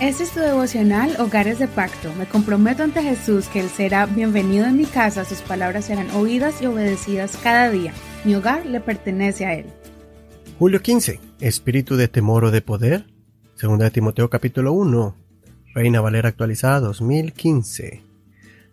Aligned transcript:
Este 0.00 0.22
es 0.22 0.30
tu 0.30 0.40
devocional 0.40 1.14
Hogares 1.20 1.58
de 1.58 1.68
Pacto. 1.68 2.10
Me 2.14 2.24
comprometo 2.24 2.82
ante 2.82 3.02
Jesús 3.02 3.48
que 3.48 3.60
Él 3.60 3.68
será 3.68 4.06
bienvenido 4.06 4.64
en 4.64 4.78
mi 4.78 4.86
casa, 4.86 5.26
sus 5.26 5.42
palabras 5.42 5.84
serán 5.84 6.10
oídas 6.12 6.62
y 6.62 6.66
obedecidas 6.66 7.36
cada 7.36 7.68
día. 7.68 7.92
Mi 8.24 8.34
hogar 8.34 8.64
le 8.64 8.80
pertenece 8.80 9.44
a 9.44 9.52
Él. 9.52 9.66
Julio 10.58 10.80
15. 10.80 11.20
Espíritu 11.40 11.96
de 11.96 12.08
temor 12.08 12.46
o 12.46 12.50
de 12.50 12.62
poder. 12.62 13.12
Segunda 13.56 13.84
de 13.84 13.90
Timoteo 13.90 14.30
capítulo 14.30 14.72
1. 14.72 15.16
Reina 15.74 16.00
Valera 16.00 16.30
actualizada 16.30 16.80
2015. 16.80 18.02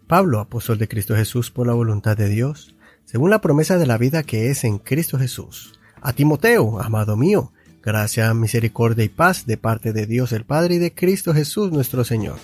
Pablo, 0.07 0.39
apóstol 0.39 0.77
de 0.77 0.87
Cristo 0.87 1.13
Jesús 1.13 1.51
por 1.51 1.67
la 1.67 1.73
voluntad 1.73 2.15
de 2.15 2.29
Dios, 2.29 2.77
según 3.03 3.31
la 3.31 3.41
promesa 3.41 3.77
de 3.77 3.85
la 3.85 3.97
vida 3.97 4.23
que 4.23 4.49
es 4.49 4.63
en 4.63 4.77
Cristo 4.77 5.19
Jesús. 5.19 5.77
A 6.01 6.13
Timoteo, 6.13 6.79
amado 6.79 7.17
mío, 7.17 7.51
Gracia, 7.87 8.33
misericordia 8.33 9.05
y 9.05 9.07
paz 9.07 9.45
de 9.45 9.55
parte 9.55 9.93
de 9.93 10.05
Dios 10.05 10.33
el 10.33 10.43
Padre 10.43 10.75
y 10.75 10.77
de 10.77 10.93
Cristo 10.93 11.33
Jesús 11.33 11.71
nuestro 11.71 12.03
Señor. 12.03 12.35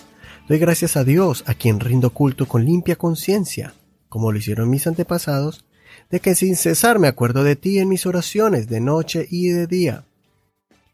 Doy 0.48 0.58
gracias 0.58 0.96
a 0.96 1.04
Dios, 1.04 1.44
a 1.48 1.54
quien 1.54 1.82
rindo 1.82 2.12
culto 2.12 2.48
con 2.48 2.64
limpia 2.64 2.96
conciencia, 2.96 3.74
como 4.08 4.32
lo 4.32 4.38
hicieron 4.38 4.70
mis 4.70 4.88
antepasados, 4.88 5.66
de 6.10 6.22
que 6.22 6.34
sin 6.36 6.56
cesar 6.56 6.98
me 6.98 7.10
acuerdo 7.10 7.44
de 7.44 7.58
ti 7.58 7.80
en 7.80 7.90
mis 7.90 8.06
oraciones 8.06 8.70
de 8.70 8.80
noche 8.80 9.28
y 9.30 9.50
de 9.50 9.68
día. 9.68 10.06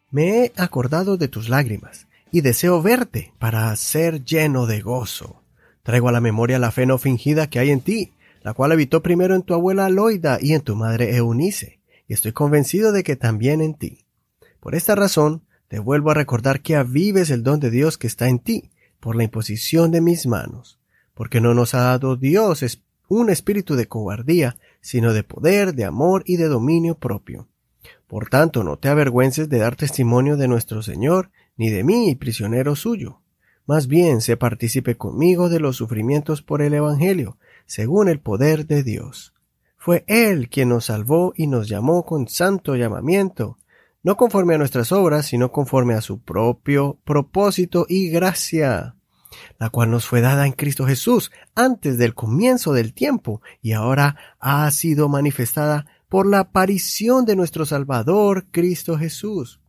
Me 0.09 0.45
he 0.45 0.54
acordado 0.55 1.16
de 1.16 1.27
tus 1.27 1.48
lágrimas, 1.48 2.07
y 2.31 2.41
deseo 2.41 2.81
verte 2.81 3.34
para 3.38 3.76
ser 3.76 4.26
lleno 4.26 4.66
de 4.66 4.81
gozo. 4.81 5.43
Traigo 5.84 6.09
a 6.09 6.12
la 6.12 6.21
memoria 6.21 6.57
la 6.57 6.71
fe 6.71 6.88
no 6.88 6.98
fingida 6.98 7.52
que 7.52 7.59
hay 7.59 7.70
en 7.70 7.81
ti, 7.81 8.13
la 8.41 8.55
cual 8.55 8.71
habitó 8.71 9.04
primero 9.04 9.35
en 9.35 9.43
tu 9.43 9.54
abuela 9.54 9.91
Loida 9.91 10.40
y 10.41 10.54
en 10.54 10.62
tu 10.62 10.76
madre 10.76 11.16
Eunice, 11.16 11.81
y 12.07 12.13
estoy 12.13 12.31
convencido 12.31 12.91
de 12.91 13.04
que 13.04 13.16
también 13.16 13.62
en 13.62 13.76
ti. 13.76 14.09
Por 14.59 14.76
esta 14.76 14.95
razón, 14.95 15.44
te 15.68 15.80
vuelvo 15.80 16.12
a 16.12 16.16
recordar 16.16 16.62
que 16.62 16.76
avives 16.76 17.30
el 17.30 17.44
don 17.44 17.59
de 17.59 17.70
Dios 17.70 17.98
que 17.98 18.08
está 18.08 18.27
en 18.27 18.40
ti, 18.40 18.72
por 18.99 19.16
la 19.16 19.23
imposición 19.23 19.91
de 19.91 20.02
mis 20.02 20.27
manos, 20.27 20.79
porque 21.13 21.41
no 21.41 21.54
nos 21.54 21.74
ha 21.74 21.82
dado 21.82 22.15
Dios 22.15 22.63
un 23.07 23.30
espíritu 23.30 23.76
de 23.76 23.87
cobardía, 23.87 24.57
sino 24.82 25.13
de 25.13 25.24
poder, 25.24 25.74
de 25.74 25.85
amor 25.85 26.24
y 26.26 26.37
de 26.37 26.48
dominio 26.48 26.96
propio. 26.96 27.48
Por 28.07 28.30
tanto, 28.30 28.63
no 28.63 28.77
te 28.77 28.90
avergüences 28.90 29.49
de 29.49 29.60
dar 29.60 29.76
testimonio 29.76 30.37
de 30.37 30.48
nuestro 30.48 30.82
Señor, 30.82 31.30
ni 31.57 31.70
de 31.70 31.84
mí, 31.84 32.15
prisionero 32.15 32.76
suyo. 32.76 33.21
Más 33.65 33.87
bien, 33.87 34.21
sé 34.21 34.35
partícipe 34.35 34.96
conmigo 34.98 35.49
de 35.49 35.60
los 35.60 35.76
sufrimientos 35.76 36.41
por 36.41 36.62
el 36.62 36.74
Evangelio, 36.74 37.37
según 37.65 38.10
el 38.10 38.20
poder 38.20 38.65
de 38.65 38.84
Dios. 38.84 39.34
Fue 39.77 40.04
Él 40.07 40.49
quien 40.49 40.70
nos 40.70 40.85
salvó 40.85 41.34
y 41.35 41.48
nos 41.48 41.70
llamó 41.70 42.04
con 42.04 42.27
santo 42.27 42.76
llamamiento, 42.76 43.57
no 44.10 44.18
conforme 44.18 44.55
a 44.55 44.57
nuestras 44.57 44.91
obras, 44.91 45.27
sino 45.27 45.52
conforme 45.52 45.93
a 45.93 46.02
su 46.02 46.20
propio 46.20 46.98
propósito 47.04 47.85
y 47.88 48.10
gracia, 48.10 48.96
la 49.60 49.70
cual 49.70 49.91
nos 49.91 50.07
fue 50.07 50.20
dada 50.20 50.48
en 50.48 50.54
Cristo 50.54 50.88
Jesús 50.88 51.32
antes 51.54 51.99
del 51.99 52.15
comienzo 52.15 52.74
del 52.74 52.96
tiempo 52.96 53.43
y 53.62 53.74
ahora 53.74 54.15
ha 54.40 54.71
sido 54.71 55.10
manifestada 55.10 55.85
por 56.10 56.26
la 56.26 56.40
aparición 56.40 57.26
de 57.26 57.35
nuestro 57.35 57.68
Salvador 57.68 58.48
Cristo 58.49 58.98
Jesús. 58.98 59.62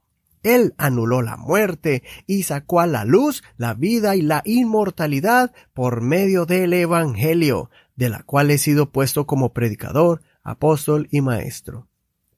Él 0.42 0.72
anuló 0.78 1.20
la 1.20 1.36
muerte 1.36 2.02
y 2.26 2.44
sacó 2.44 2.80
a 2.80 2.86
la 2.86 3.04
luz 3.04 3.42
la 3.58 3.74
vida 3.74 4.16
y 4.16 4.22
la 4.22 4.40
inmortalidad 4.46 5.52
por 5.74 6.00
medio 6.00 6.46
del 6.46 6.72
Evangelio, 6.72 7.68
de 7.94 8.08
la 8.08 8.22
cual 8.22 8.50
he 8.50 8.56
sido 8.56 8.90
puesto 8.90 9.26
como 9.26 9.52
predicador, 9.52 10.22
apóstol 10.42 11.08
y 11.10 11.20
maestro. 11.20 11.89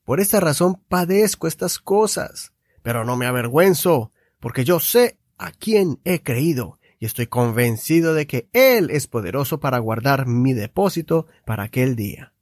Por 0.05 0.21
esta 0.21 0.41
razón 0.41 0.81
padezco 0.89 1.47
estas 1.47 1.79
cosas, 1.79 2.53
pero 2.83 3.05
no 3.05 3.17
me 3.17 3.27
avergüenzo, 3.27 4.11
porque 4.41 4.65
yo 4.65 4.81
sé 4.81 5.19
a 5.39 5.53
quién 5.53 6.01
he 6.05 6.23
creído 6.23 6.79
y 6.99 7.07
estoy 7.07 7.27
convencido 7.27 8.15
de 8.15 8.27
que 8.27 8.49
Él 8.53 8.91
es 8.91 9.07
poderoso 9.07 9.61
para 9.61 9.79
guardar 9.79 10.27
mi 10.27 10.53
depósito 10.53 11.27
para 11.45 11.65
aquel 11.65 11.97
día. 11.97 12.33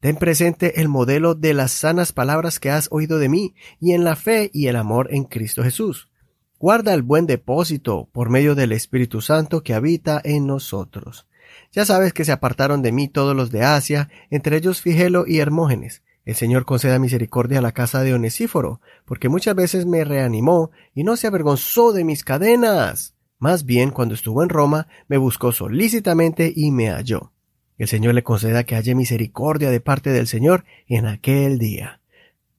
Ten 0.00 0.16
presente 0.16 0.80
el 0.80 0.88
modelo 0.88 1.34
de 1.34 1.52
las 1.52 1.72
sanas 1.72 2.12
palabras 2.12 2.58
que 2.58 2.70
has 2.70 2.88
oído 2.90 3.18
de 3.18 3.28
mí 3.28 3.54
y 3.80 3.92
en 3.92 4.04
la 4.04 4.16
fe 4.16 4.50
y 4.54 4.68
el 4.68 4.76
amor 4.76 5.08
en 5.10 5.24
Cristo 5.24 5.62
Jesús. 5.62 6.10
Guarda 6.58 6.94
el 6.94 7.02
buen 7.02 7.26
depósito 7.26 8.08
por 8.12 8.30
medio 8.30 8.54
del 8.54 8.72
Espíritu 8.72 9.20
Santo 9.20 9.62
que 9.62 9.74
habita 9.74 10.20
en 10.24 10.46
nosotros. 10.46 11.26
Ya 11.72 11.84
sabes 11.84 12.12
que 12.12 12.24
se 12.24 12.32
apartaron 12.32 12.82
de 12.82 12.92
mí 12.92 13.08
todos 13.08 13.36
los 13.36 13.50
de 13.50 13.62
Asia, 13.62 14.08
entre 14.30 14.56
ellos 14.56 14.80
Figelo 14.80 15.24
y 15.26 15.38
Hermógenes, 15.38 16.02
el 16.24 16.34
Señor 16.34 16.64
conceda 16.64 16.98
misericordia 16.98 17.58
a 17.58 17.62
la 17.62 17.72
casa 17.72 18.02
de 18.02 18.14
Onesíforo, 18.14 18.80
porque 19.04 19.28
muchas 19.28 19.54
veces 19.54 19.86
me 19.86 20.04
reanimó 20.04 20.70
y 20.94 21.02
no 21.02 21.16
se 21.16 21.26
avergonzó 21.26 21.92
de 21.92 22.04
mis 22.04 22.24
cadenas. 22.24 23.14
Más 23.38 23.64
bien, 23.64 23.90
cuando 23.90 24.14
estuvo 24.14 24.42
en 24.42 24.50
Roma, 24.50 24.86
me 25.08 25.16
buscó 25.16 25.50
solícitamente 25.52 26.52
y 26.54 26.70
me 26.70 26.90
halló. 26.90 27.32
El 27.78 27.88
Señor 27.88 28.14
le 28.14 28.22
conceda 28.22 28.64
que 28.64 28.76
haya 28.76 28.94
misericordia 28.94 29.70
de 29.70 29.80
parte 29.80 30.10
del 30.10 30.26
Señor 30.26 30.64
en 30.86 31.06
aquel 31.06 31.58
día. 31.58 32.02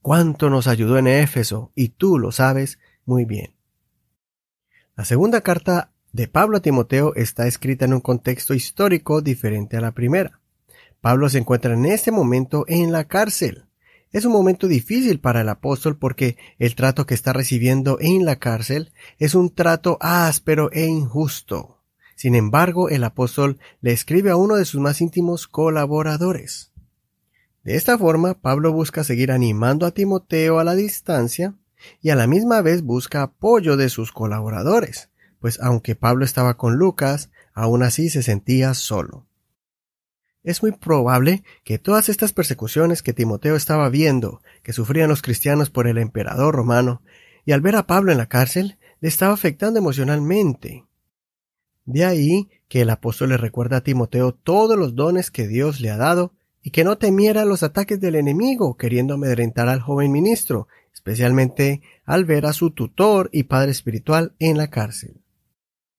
Cuánto 0.01 0.49
nos 0.49 0.65
ayudó 0.65 0.97
en 0.97 1.05
Éfeso, 1.05 1.71
y 1.75 1.89
tú 1.89 2.17
lo 2.17 2.31
sabes 2.31 2.79
muy 3.05 3.25
bien. 3.25 3.53
La 4.97 5.05
segunda 5.05 5.41
carta 5.41 5.91
de 6.11 6.27
Pablo 6.27 6.57
a 6.57 6.61
Timoteo 6.61 7.13
está 7.15 7.47
escrita 7.47 7.85
en 7.85 7.93
un 7.93 8.01
contexto 8.01 8.55
histórico 8.55 9.21
diferente 9.21 9.77
a 9.77 9.81
la 9.81 9.91
primera. 9.91 10.40
Pablo 11.01 11.29
se 11.29 11.39
encuentra 11.39 11.73
en 11.73 11.85
este 11.85 12.11
momento 12.11 12.63
en 12.67 12.91
la 12.91 13.05
cárcel. 13.05 13.65
Es 14.11 14.23
un 14.25 14.31
momento 14.31 14.67
difícil 14.67 15.19
para 15.19 15.41
el 15.41 15.49
apóstol 15.49 15.97
porque 15.97 16.37
el 16.59 16.75
trato 16.75 17.07
que 17.07 17.15
está 17.15 17.33
recibiendo 17.33 17.97
en 17.99 18.23
la 18.23 18.37
cárcel 18.37 18.93
es 19.17 19.33
un 19.33 19.53
trato 19.53 19.97
áspero 19.99 20.71
e 20.71 20.85
injusto. 20.85 21.79
Sin 22.15 22.35
embargo, 22.35 22.89
el 22.89 23.03
apóstol 23.03 23.57
le 23.81 23.93
escribe 23.93 24.29
a 24.29 24.35
uno 24.35 24.55
de 24.55 24.65
sus 24.65 24.79
más 24.79 25.01
íntimos 25.01 25.47
colaboradores. 25.47 26.71
De 27.63 27.75
esta 27.75 27.97
forma, 27.97 28.35
Pablo 28.39 28.71
busca 28.71 29.03
seguir 29.03 29.31
animando 29.31 29.87
a 29.87 29.91
Timoteo 29.91 30.59
a 30.59 30.63
la 30.63 30.75
distancia 30.75 31.55
y 31.99 32.11
a 32.11 32.15
la 32.15 32.27
misma 32.27 32.61
vez 32.61 32.83
busca 32.83 33.23
apoyo 33.23 33.75
de 33.75 33.89
sus 33.89 34.11
colaboradores, 34.11 35.09
pues 35.39 35.59
aunque 35.61 35.95
Pablo 35.95 36.25
estaba 36.25 36.57
con 36.57 36.75
Lucas, 36.75 37.31
aún 37.53 37.81
así 37.81 38.11
se 38.11 38.21
sentía 38.21 38.75
solo. 38.75 39.25
Es 40.43 40.63
muy 40.63 40.71
probable 40.71 41.43
que 41.63 41.77
todas 41.77 42.09
estas 42.09 42.33
persecuciones 42.33 43.03
que 43.03 43.13
Timoteo 43.13 43.55
estaba 43.55 43.89
viendo, 43.89 44.41
que 44.63 44.73
sufrían 44.73 45.09
los 45.09 45.21
cristianos 45.21 45.69
por 45.69 45.87
el 45.87 45.99
emperador 45.99 46.55
romano, 46.55 47.03
y 47.45 47.51
al 47.51 47.61
ver 47.61 47.75
a 47.75 47.85
Pablo 47.85 48.11
en 48.11 48.17
la 48.17 48.25
cárcel, 48.25 48.77
le 49.01 49.07
estaba 49.07 49.33
afectando 49.33 49.79
emocionalmente. 49.79 50.85
De 51.85 52.05
ahí 52.05 52.49
que 52.67 52.81
el 52.81 52.89
apóstol 52.89 53.29
le 53.29 53.37
recuerda 53.37 53.77
a 53.77 53.83
Timoteo 53.83 54.33
todos 54.33 54.77
los 54.77 54.95
dones 54.95 55.29
que 55.29 55.47
Dios 55.47 55.79
le 55.79 55.91
ha 55.91 55.97
dado 55.97 56.33
y 56.63 56.71
que 56.71 56.83
no 56.83 56.97
temiera 56.97 57.45
los 57.45 57.63
ataques 57.63 57.99
del 57.99 58.15
enemigo 58.15 58.77
queriendo 58.77 59.15
amedrentar 59.15 59.67
al 59.69 59.81
joven 59.81 60.11
ministro, 60.11 60.67
especialmente 60.93 61.81
al 62.05 62.25
ver 62.25 62.45
a 62.45 62.53
su 62.53 62.71
tutor 62.71 63.29
y 63.31 63.43
padre 63.43 63.71
espiritual 63.71 64.33
en 64.39 64.57
la 64.57 64.69
cárcel. 64.69 65.21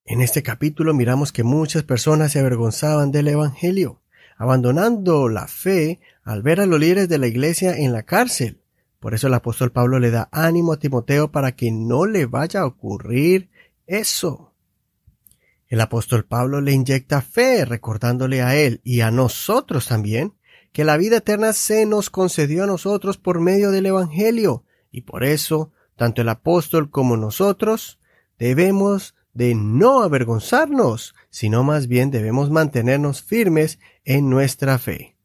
En 0.05 0.21
este 0.21 0.43
capítulo 0.43 0.95
miramos 0.95 1.31
que 1.31 1.45
muchas 1.45 1.85
personas 1.85 2.33
se 2.33 2.41
avergonzaban 2.41 3.13
del 3.13 3.29
Evangelio 3.29 4.02
abandonando 4.43 5.29
la 5.29 5.47
fe 5.47 6.01
al 6.25 6.43
ver 6.43 6.61
a 6.61 6.67
los 6.67 6.81
líderes 6.81 7.09
de 7.09 7.17
la 7.17 7.29
iglesia 7.29 7.77
en 7.77 7.93
la 7.93 8.03
cárcel. 8.03 8.61
Por 8.99 9.15
eso 9.15 9.29
el 9.29 9.35
apóstol 9.35 9.71
Pablo 9.71 10.01
le 10.01 10.11
da 10.11 10.29
ánimo 10.33 10.73
a 10.73 10.81
Timoteo 10.81 11.31
para 11.31 11.53
que 11.53 11.71
no 11.71 12.07
le 12.07 12.27
vaya 12.27 12.63
a 12.63 12.67
ocurrir 12.67 13.51
eso. 13.87 14.53
El 15.69 15.81
apóstol 15.81 16.25
Pablo 16.25 16.61
le 16.61 16.73
inyecta 16.73 17.23
fe, 17.23 17.65
recordándole 17.65 18.43
a 18.43 18.57
él 18.57 18.81
y 18.83 19.03
a 19.03 19.13
nosotros 19.13 19.87
también 19.87 20.35
que 20.73 20.83
la 20.83 20.97
vida 20.97 21.19
eterna 21.19 21.53
se 21.53 21.87
nos 21.87 22.11
concedió 22.11 22.65
a 22.65 22.67
nosotros 22.67 23.19
por 23.19 23.39
medio 23.39 23.71
del 23.71 23.87
Evangelio, 23.87 24.65
y 24.91 25.03
por 25.03 25.23
eso, 25.23 25.71
tanto 25.95 26.21
el 26.21 26.29
apóstol 26.29 26.91
como 26.91 27.17
nosotros 27.17 28.01
debemos 28.41 29.15
de 29.33 29.55
no 29.55 30.03
avergonzarnos, 30.03 31.15
sino 31.31 31.65
más 31.65 31.87
bien 31.87 32.11
debemos 32.11 32.51
mantenernos 32.51 33.23
firmes 33.23 33.79
en 34.05 34.29
nuestra 34.29 34.79
fe. 34.79 35.17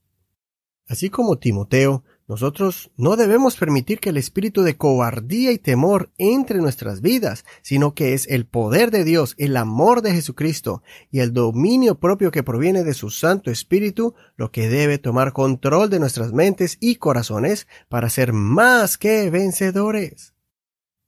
Así 0.87 1.09
como 1.09 1.37
Timoteo, 1.37 2.03
nosotros 2.27 2.91
no 2.97 3.15
debemos 3.15 3.55
permitir 3.55 3.99
que 3.99 4.09
el 4.09 4.17
espíritu 4.17 4.63
de 4.63 4.75
cobardía 4.75 5.53
y 5.53 5.57
temor 5.57 6.11
entre 6.17 6.57
en 6.57 6.63
nuestras 6.63 6.99
vidas, 6.99 7.45
sino 7.61 7.93
que 7.93 8.13
es 8.13 8.27
el 8.27 8.45
poder 8.45 8.91
de 8.91 9.05
Dios, 9.05 9.33
el 9.37 9.55
amor 9.55 10.01
de 10.01 10.11
Jesucristo 10.11 10.83
y 11.09 11.19
el 11.19 11.31
dominio 11.31 11.95
propio 11.99 12.29
que 12.29 12.43
proviene 12.43 12.83
de 12.83 12.93
su 12.93 13.09
Santo 13.11 13.49
Espíritu 13.49 14.13
lo 14.35 14.51
que 14.51 14.67
debe 14.67 14.97
tomar 14.97 15.31
control 15.31 15.89
de 15.89 15.99
nuestras 15.99 16.33
mentes 16.33 16.77
y 16.81 16.97
corazones 16.97 17.65
para 17.87 18.09
ser 18.09 18.33
más 18.33 18.97
que 18.97 19.29
vencedores. 19.29 20.33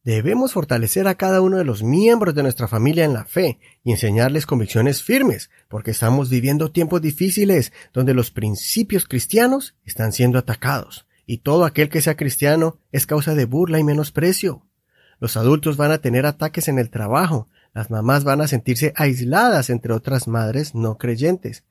Debemos 0.10 0.54
fortalecer 0.54 1.08
a 1.08 1.14
cada 1.14 1.40
uno 1.40 1.58
de 1.58 1.64
los 1.64 1.84
miembros 1.84 2.34
de 2.34 2.42
nuestra 2.42 2.68
familia 2.68 3.06
en 3.06 3.14
la 3.14 3.26
fe 3.26 3.60
y 3.84 3.92
enseñarles 3.92 4.48
convicciones 4.48 5.04
firmes, 5.04 5.52
porque 5.68 5.92
estamos 5.92 6.32
viviendo 6.32 6.72
tiempos 6.72 7.00
difíciles 7.00 7.72
donde 7.94 8.16
los 8.16 8.32
principios 8.32 9.06
cristianos 9.06 9.76
están 9.86 10.12
siendo 10.12 10.40
atacados, 10.40 11.06
y 11.28 11.38
todo 11.38 11.64
aquel 11.64 11.90
que 11.90 12.02
sea 12.02 12.18
cristiano 12.18 12.80
es 12.92 13.06
causa 13.06 13.36
de 13.36 13.46
burla 13.46 13.78
y 13.78 13.84
menosprecio. 13.84 14.66
Los 15.20 15.38
adultos 15.38 15.78
van 15.78 15.92
a 15.92 16.00
tener 16.00 16.26
ataques 16.26 16.70
en 16.70 16.80
el 16.80 16.90
trabajo, 16.90 17.48
Las 17.76 17.92
mamás 17.92 18.24
van 18.24 18.42
a 18.42 18.48
sentirse 18.48 18.94
aisladas 18.96 19.70
entre 19.70 19.94
otras 19.94 20.28
madres 20.28 20.74
no 20.74 20.98
creyentes. 20.98 21.66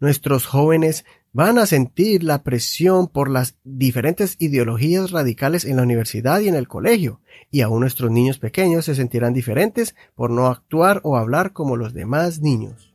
Nuestros 0.00 0.46
jóvenes 0.46 1.04
van 1.34 1.58
a 1.58 1.66
sentir 1.66 2.22
la 2.22 2.44
presión 2.44 3.08
por 3.08 3.28
las 3.28 3.56
diferentes 3.64 4.36
ideologías 4.38 5.10
radicales 5.10 5.64
en 5.64 5.76
la 5.76 5.82
universidad 5.82 6.40
y 6.40 6.48
en 6.48 6.54
el 6.54 6.68
colegio, 6.68 7.20
y 7.50 7.60
aún 7.60 7.80
nuestros 7.80 8.10
niños 8.12 8.38
pequeños 8.38 8.84
se 8.84 8.94
sentirán 8.94 9.34
diferentes 9.34 9.96
por 10.14 10.30
no 10.30 10.46
actuar 10.46 11.00
o 11.02 11.16
hablar 11.16 11.52
como 11.52 11.76
los 11.76 11.92
demás 11.92 12.40
niños. 12.40 12.94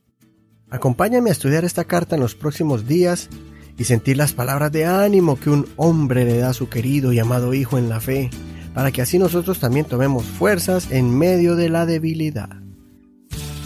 Acompáñame 0.70 1.30
a 1.30 1.34
estudiar 1.34 1.66
esta 1.66 1.84
carta 1.84 2.16
en 2.16 2.22
los 2.22 2.34
próximos 2.34 2.88
días 2.88 3.30
y 3.78 3.84
sentir 3.84 4.16
las 4.16 4.32
palabras 4.32 4.72
de 4.72 4.86
ánimo 4.86 5.38
que 5.38 5.50
un 5.50 5.68
hombre 5.76 6.24
le 6.24 6.38
da 6.38 6.50
a 6.50 6.54
su 6.54 6.70
querido 6.70 7.12
y 7.12 7.20
amado 7.20 7.54
hijo 7.54 7.78
en 7.78 7.90
la 7.90 8.00
fe, 8.00 8.30
para 8.74 8.92
que 8.92 9.02
así 9.02 9.20
nosotros 9.20 9.60
también 9.60 9.86
tomemos 9.86 10.24
fuerzas 10.24 10.90
en 10.92 11.18
medio 11.18 11.58
de 11.58 11.68
la 11.68 11.86
debilidad. 11.86 12.50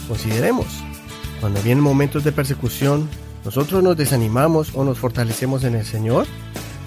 Consideremos, 0.08 0.66
cuando 1.40 1.62
vienen 1.62 1.84
momentos 1.84 2.24
de 2.24 2.32
persecución, 2.32 3.08
nosotros 3.44 3.82
nos 3.82 3.96
desanimamos 3.96 4.72
o 4.74 4.84
nos 4.84 4.98
fortalecemos 4.98 5.64
en 5.64 5.74
el 5.74 5.84
Señor. 5.84 6.26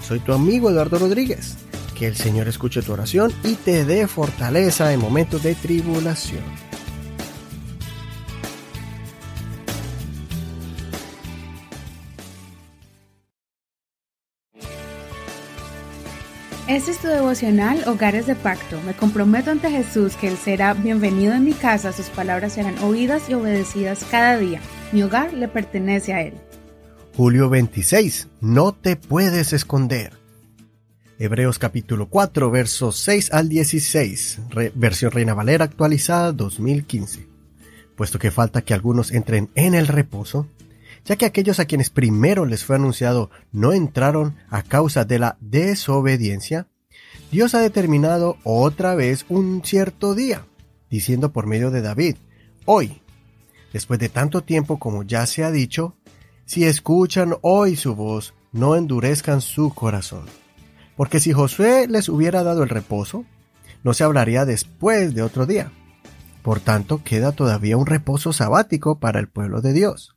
Soy 0.06 0.18
tu 0.20 0.32
amigo 0.32 0.70
Eduardo 0.70 0.98
Rodríguez. 0.98 1.56
Que 1.96 2.06
el 2.06 2.16
Señor 2.16 2.48
escuche 2.48 2.82
tu 2.82 2.92
oración 2.92 3.32
y 3.42 3.54
te 3.54 3.84
dé 3.84 4.06
fortaleza 4.06 4.92
en 4.92 5.00
momentos 5.00 5.42
de 5.42 5.54
tribulación. 5.54 6.42
Este 16.68 16.90
es 16.90 16.98
tu 16.98 17.08
devocional 17.08 17.82
Hogares 17.88 18.26
de 18.26 18.34
Pacto. 18.34 18.78
Me 18.84 18.92
comprometo 18.92 19.50
ante 19.50 19.70
Jesús 19.70 20.16
que 20.16 20.28
Él 20.28 20.36
será 20.36 20.74
bienvenido 20.74 21.32
en 21.32 21.44
mi 21.44 21.54
casa, 21.54 21.92
sus 21.92 22.10
palabras 22.10 22.52
serán 22.52 22.78
oídas 22.80 23.30
y 23.30 23.34
obedecidas 23.34 24.04
cada 24.10 24.36
día. 24.36 24.60
Mi 24.92 25.02
hogar 25.02 25.32
le 25.32 25.48
pertenece 25.48 26.12
a 26.12 26.20
Él. 26.20 26.34
Julio 27.18 27.48
26. 27.48 28.28
No 28.40 28.72
te 28.72 28.94
puedes 28.94 29.52
esconder. 29.52 30.12
Hebreos 31.18 31.58
capítulo 31.58 32.08
4 32.08 32.48
versos 32.48 32.96
6 32.98 33.32
al 33.32 33.48
16. 33.48 34.38
versión 34.76 35.10
Reina 35.10 35.34
Valera 35.34 35.64
actualizada 35.64 36.30
2015. 36.30 37.26
Puesto 37.96 38.20
que 38.20 38.30
falta 38.30 38.62
que 38.62 38.72
algunos 38.72 39.10
entren 39.10 39.50
en 39.56 39.74
el 39.74 39.88
reposo, 39.88 40.46
ya 41.04 41.16
que 41.16 41.26
aquellos 41.26 41.58
a 41.58 41.64
quienes 41.64 41.90
primero 41.90 42.46
les 42.46 42.64
fue 42.64 42.76
anunciado 42.76 43.30
no 43.50 43.72
entraron 43.72 44.36
a 44.48 44.62
causa 44.62 45.04
de 45.04 45.18
la 45.18 45.38
desobediencia, 45.40 46.68
Dios 47.32 47.52
ha 47.56 47.58
determinado 47.58 48.36
otra 48.44 48.94
vez 48.94 49.26
un 49.28 49.62
cierto 49.64 50.14
día, 50.14 50.46
diciendo 50.88 51.32
por 51.32 51.48
medio 51.48 51.72
de 51.72 51.82
David, 51.82 52.14
hoy, 52.64 53.02
después 53.72 53.98
de 53.98 54.08
tanto 54.08 54.44
tiempo 54.44 54.78
como 54.78 55.02
ya 55.02 55.26
se 55.26 55.42
ha 55.42 55.50
dicho, 55.50 55.96
si 56.48 56.64
escuchan 56.64 57.34
hoy 57.42 57.76
su 57.76 57.94
voz, 57.94 58.32
no 58.52 58.74
endurezcan 58.74 59.42
su 59.42 59.74
corazón. 59.74 60.24
Porque 60.96 61.20
si 61.20 61.34
Josué 61.34 61.86
les 61.88 62.08
hubiera 62.08 62.42
dado 62.42 62.62
el 62.62 62.70
reposo, 62.70 63.26
no 63.84 63.92
se 63.92 64.02
hablaría 64.02 64.46
después 64.46 65.14
de 65.14 65.20
otro 65.20 65.44
día. 65.44 65.70
Por 66.42 66.60
tanto, 66.60 67.04
queda 67.04 67.32
todavía 67.32 67.76
un 67.76 67.84
reposo 67.84 68.32
sabático 68.32 68.98
para 68.98 69.20
el 69.20 69.28
pueblo 69.28 69.60
de 69.60 69.74
Dios. 69.74 70.16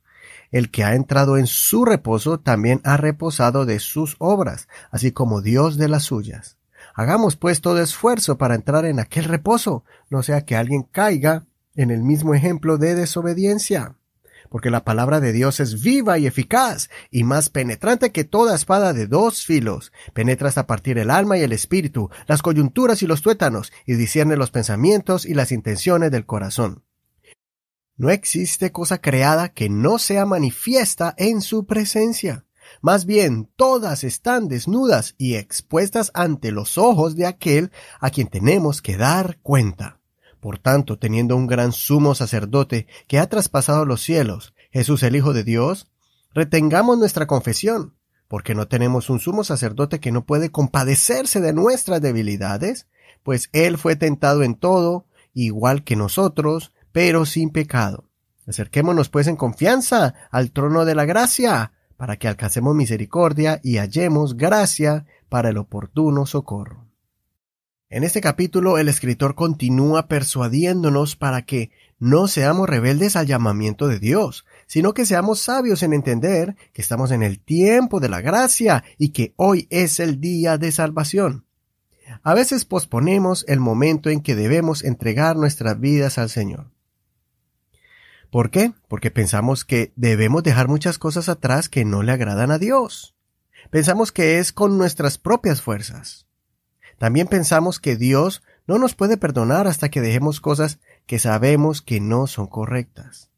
El 0.50 0.70
que 0.70 0.84
ha 0.84 0.94
entrado 0.94 1.36
en 1.36 1.46
su 1.46 1.84
reposo 1.84 2.40
también 2.40 2.80
ha 2.82 2.96
reposado 2.96 3.66
de 3.66 3.78
sus 3.78 4.16
obras, 4.18 4.68
así 4.90 5.12
como 5.12 5.42
Dios 5.42 5.76
de 5.76 5.88
las 5.88 6.04
suyas. 6.04 6.56
Hagamos 6.94 7.36
pues 7.36 7.60
todo 7.60 7.78
esfuerzo 7.82 8.38
para 8.38 8.54
entrar 8.54 8.86
en 8.86 9.00
aquel 9.00 9.24
reposo, 9.24 9.84
no 10.08 10.22
sea 10.22 10.46
que 10.46 10.56
alguien 10.56 10.84
caiga 10.84 11.44
en 11.74 11.90
el 11.90 12.02
mismo 12.02 12.34
ejemplo 12.34 12.78
de 12.78 12.94
desobediencia. 12.94 13.96
Porque 14.52 14.68
la 14.68 14.84
palabra 14.84 15.20
de 15.20 15.32
Dios 15.32 15.60
es 15.60 15.80
viva 15.80 16.18
y 16.18 16.26
eficaz, 16.26 16.90
y 17.10 17.24
más 17.24 17.48
penetrante 17.48 18.12
que 18.12 18.24
toda 18.24 18.54
espada 18.54 18.92
de 18.92 19.06
dos 19.06 19.46
filos. 19.46 19.92
Penetra 20.12 20.50
hasta 20.50 20.66
partir 20.66 20.98
el 20.98 21.10
alma 21.10 21.38
y 21.38 21.40
el 21.40 21.52
espíritu, 21.52 22.10
las 22.26 22.42
coyunturas 22.42 23.02
y 23.02 23.06
los 23.06 23.22
tuétanos, 23.22 23.72
y 23.86 23.94
discierne 23.94 24.36
los 24.36 24.50
pensamientos 24.50 25.24
y 25.24 25.32
las 25.32 25.52
intenciones 25.52 26.10
del 26.10 26.26
corazón. 26.26 26.84
No 27.96 28.10
existe 28.10 28.72
cosa 28.72 29.00
creada 29.00 29.48
que 29.48 29.70
no 29.70 29.98
sea 29.98 30.26
manifiesta 30.26 31.14
en 31.16 31.40
su 31.40 31.64
presencia. 31.64 32.44
Más 32.82 33.06
bien, 33.06 33.48
todas 33.56 34.04
están 34.04 34.48
desnudas 34.48 35.14
y 35.16 35.36
expuestas 35.36 36.10
ante 36.12 36.52
los 36.52 36.76
ojos 36.76 37.16
de 37.16 37.24
aquel 37.24 37.72
a 38.00 38.10
quien 38.10 38.28
tenemos 38.28 38.82
que 38.82 38.98
dar 38.98 39.38
cuenta. 39.40 40.01
Por 40.42 40.58
tanto, 40.58 40.98
teniendo 40.98 41.36
un 41.36 41.46
gran 41.46 41.70
sumo 41.70 42.16
sacerdote 42.16 42.88
que 43.06 43.20
ha 43.20 43.28
traspasado 43.28 43.84
los 43.84 44.02
cielos, 44.02 44.54
Jesús 44.72 45.04
el 45.04 45.14
Hijo 45.14 45.32
de 45.32 45.44
Dios, 45.44 45.86
retengamos 46.34 46.98
nuestra 46.98 47.28
confesión, 47.28 47.94
porque 48.26 48.56
no 48.56 48.66
tenemos 48.66 49.08
un 49.08 49.20
sumo 49.20 49.44
sacerdote 49.44 50.00
que 50.00 50.10
no 50.10 50.26
puede 50.26 50.50
compadecerse 50.50 51.40
de 51.40 51.52
nuestras 51.52 52.02
debilidades, 52.02 52.88
pues 53.22 53.50
Él 53.52 53.78
fue 53.78 53.94
tentado 53.94 54.42
en 54.42 54.56
todo, 54.56 55.06
igual 55.32 55.84
que 55.84 55.94
nosotros, 55.94 56.72
pero 56.90 57.24
sin 57.24 57.50
pecado. 57.50 58.10
Acerquémonos 58.44 59.10
pues 59.10 59.28
en 59.28 59.36
confianza 59.36 60.14
al 60.32 60.50
trono 60.50 60.84
de 60.84 60.96
la 60.96 61.04
gracia, 61.04 61.70
para 61.96 62.16
que 62.16 62.26
alcancemos 62.26 62.74
misericordia 62.74 63.60
y 63.62 63.76
hallemos 63.76 64.36
gracia 64.36 65.06
para 65.28 65.50
el 65.50 65.58
oportuno 65.58 66.26
socorro. 66.26 66.91
En 67.92 68.04
este 68.04 68.22
capítulo 68.22 68.78
el 68.78 68.88
escritor 68.88 69.34
continúa 69.34 70.08
persuadiéndonos 70.08 71.14
para 71.14 71.42
que 71.42 71.70
no 71.98 72.26
seamos 72.26 72.66
rebeldes 72.66 73.16
al 73.16 73.26
llamamiento 73.26 73.86
de 73.86 73.98
Dios, 73.98 74.46
sino 74.66 74.94
que 74.94 75.04
seamos 75.04 75.40
sabios 75.40 75.82
en 75.82 75.92
entender 75.92 76.56
que 76.72 76.80
estamos 76.80 77.10
en 77.10 77.22
el 77.22 77.38
tiempo 77.38 78.00
de 78.00 78.08
la 78.08 78.22
gracia 78.22 78.82
y 78.96 79.10
que 79.10 79.34
hoy 79.36 79.66
es 79.68 80.00
el 80.00 80.22
día 80.22 80.56
de 80.56 80.72
salvación. 80.72 81.44
A 82.22 82.32
veces 82.32 82.64
posponemos 82.64 83.44
el 83.46 83.60
momento 83.60 84.08
en 84.08 84.22
que 84.22 84.36
debemos 84.36 84.84
entregar 84.84 85.36
nuestras 85.36 85.78
vidas 85.78 86.16
al 86.16 86.30
Señor. 86.30 86.70
¿Por 88.30 88.50
qué? 88.50 88.72
Porque 88.88 89.10
pensamos 89.10 89.66
que 89.66 89.92
debemos 89.96 90.42
dejar 90.42 90.66
muchas 90.66 90.98
cosas 90.98 91.28
atrás 91.28 91.68
que 91.68 91.84
no 91.84 92.02
le 92.02 92.12
agradan 92.12 92.52
a 92.52 92.58
Dios. 92.58 93.14
Pensamos 93.68 94.12
que 94.12 94.38
es 94.38 94.50
con 94.50 94.78
nuestras 94.78 95.18
propias 95.18 95.60
fuerzas. 95.60 96.26
También 97.02 97.26
pensamos 97.26 97.80
que 97.80 97.96
Dios 97.96 98.44
no 98.64 98.78
nos 98.78 98.94
puede 98.94 99.16
perdonar 99.16 99.66
hasta 99.66 99.88
que 99.88 100.00
dejemos 100.00 100.40
cosas 100.40 100.78
que 101.04 101.18
sabemos 101.18 101.82
que 101.82 102.00
no 102.00 102.28
son 102.28 102.46
correctas. 102.46 103.32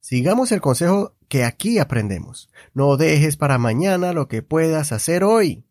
Sigamos 0.00 0.50
el 0.50 0.60
consejo 0.60 1.14
que 1.28 1.44
aquí 1.44 1.78
aprendemos. 1.78 2.50
No 2.74 2.96
dejes 2.96 3.36
para 3.36 3.56
mañana 3.56 4.12
lo 4.12 4.26
que 4.26 4.42
puedas 4.42 4.90
hacer 4.90 5.22
hoy. 5.22 5.64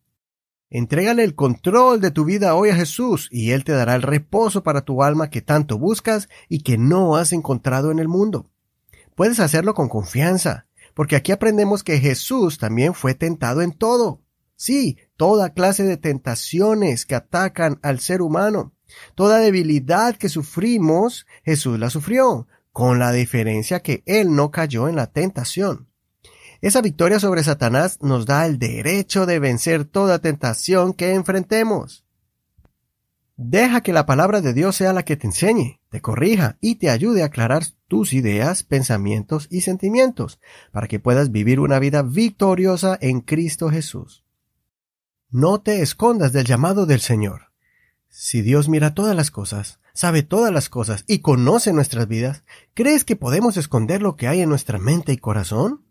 Entrégale 0.69 1.25
el 1.25 1.35
control 1.35 1.99
de 1.99 2.11
tu 2.11 2.23
vida 2.23 2.55
hoy 2.55 2.69
a 2.69 2.75
Jesús 2.77 3.27
y 3.29 3.51
Él 3.51 3.65
te 3.65 3.73
dará 3.73 3.95
el 3.95 4.03
reposo 4.03 4.63
para 4.63 4.85
tu 4.85 5.03
alma 5.03 5.29
que 5.29 5.41
tanto 5.41 5.77
buscas 5.77 6.29
y 6.47 6.59
que 6.59 6.77
no 6.77 7.17
has 7.17 7.33
encontrado 7.33 7.91
en 7.91 7.99
el 7.99 8.07
mundo. 8.07 8.49
Puedes 9.15 9.41
hacerlo 9.41 9.73
con 9.73 9.89
confianza, 9.89 10.65
porque 10.93 11.17
aquí 11.17 11.33
aprendemos 11.33 11.83
que 11.83 11.99
Jesús 11.99 12.57
también 12.57 12.93
fue 12.93 13.15
tentado 13.15 13.61
en 13.61 13.73
todo. 13.73 14.21
Sí, 14.55 14.99
toda 15.21 15.53
clase 15.53 15.83
de 15.83 15.97
tentaciones 15.97 17.05
que 17.05 17.13
atacan 17.13 17.77
al 17.83 17.99
ser 17.99 18.23
humano. 18.23 18.73
Toda 19.13 19.37
debilidad 19.37 20.15
que 20.15 20.29
sufrimos, 20.29 21.27
Jesús 21.43 21.77
la 21.77 21.91
sufrió, 21.91 22.47
con 22.71 22.97
la 22.97 23.11
diferencia 23.11 23.81
que 23.81 24.01
Él 24.07 24.35
no 24.35 24.49
cayó 24.49 24.89
en 24.89 24.95
la 24.95 25.05
tentación. 25.05 25.87
Esa 26.59 26.81
victoria 26.81 27.19
sobre 27.19 27.43
Satanás 27.43 27.99
nos 28.01 28.25
da 28.25 28.47
el 28.47 28.57
derecho 28.57 29.27
de 29.27 29.37
vencer 29.37 29.85
toda 29.85 30.17
tentación 30.17 30.91
que 30.91 31.13
enfrentemos. 31.13 32.03
Deja 33.37 33.81
que 33.81 33.93
la 33.93 34.07
palabra 34.07 34.41
de 34.41 34.53
Dios 34.53 34.75
sea 34.75 34.91
la 34.91 35.05
que 35.05 35.17
te 35.17 35.27
enseñe, 35.27 35.81
te 35.91 36.01
corrija 36.01 36.57
y 36.61 36.77
te 36.77 36.89
ayude 36.89 37.21
a 37.21 37.27
aclarar 37.27 37.63
tus 37.87 38.13
ideas, 38.13 38.63
pensamientos 38.63 39.45
y 39.51 39.61
sentimientos, 39.61 40.39
para 40.71 40.87
que 40.87 40.99
puedas 40.99 41.29
vivir 41.29 41.59
una 41.59 41.77
vida 41.77 42.01
victoriosa 42.01 42.97
en 42.99 43.21
Cristo 43.21 43.69
Jesús. 43.69 44.23
No 45.33 45.61
te 45.61 45.81
escondas 45.81 46.33
del 46.33 46.43
llamado 46.43 46.85
del 46.85 46.99
Señor. 46.99 47.53
Si 48.09 48.41
Dios 48.41 48.67
mira 48.67 48.93
todas 48.93 49.15
las 49.15 49.31
cosas, 49.31 49.79
sabe 49.93 50.23
todas 50.23 50.51
las 50.51 50.67
cosas 50.67 51.05
y 51.07 51.19
conoce 51.19 51.71
nuestras 51.71 52.09
vidas, 52.09 52.43
¿crees 52.73 53.05
que 53.05 53.15
podemos 53.15 53.55
esconder 53.55 54.01
lo 54.01 54.17
que 54.17 54.27
hay 54.27 54.41
en 54.41 54.49
nuestra 54.49 54.77
mente 54.77 55.13
y 55.13 55.17
corazón? 55.17 55.85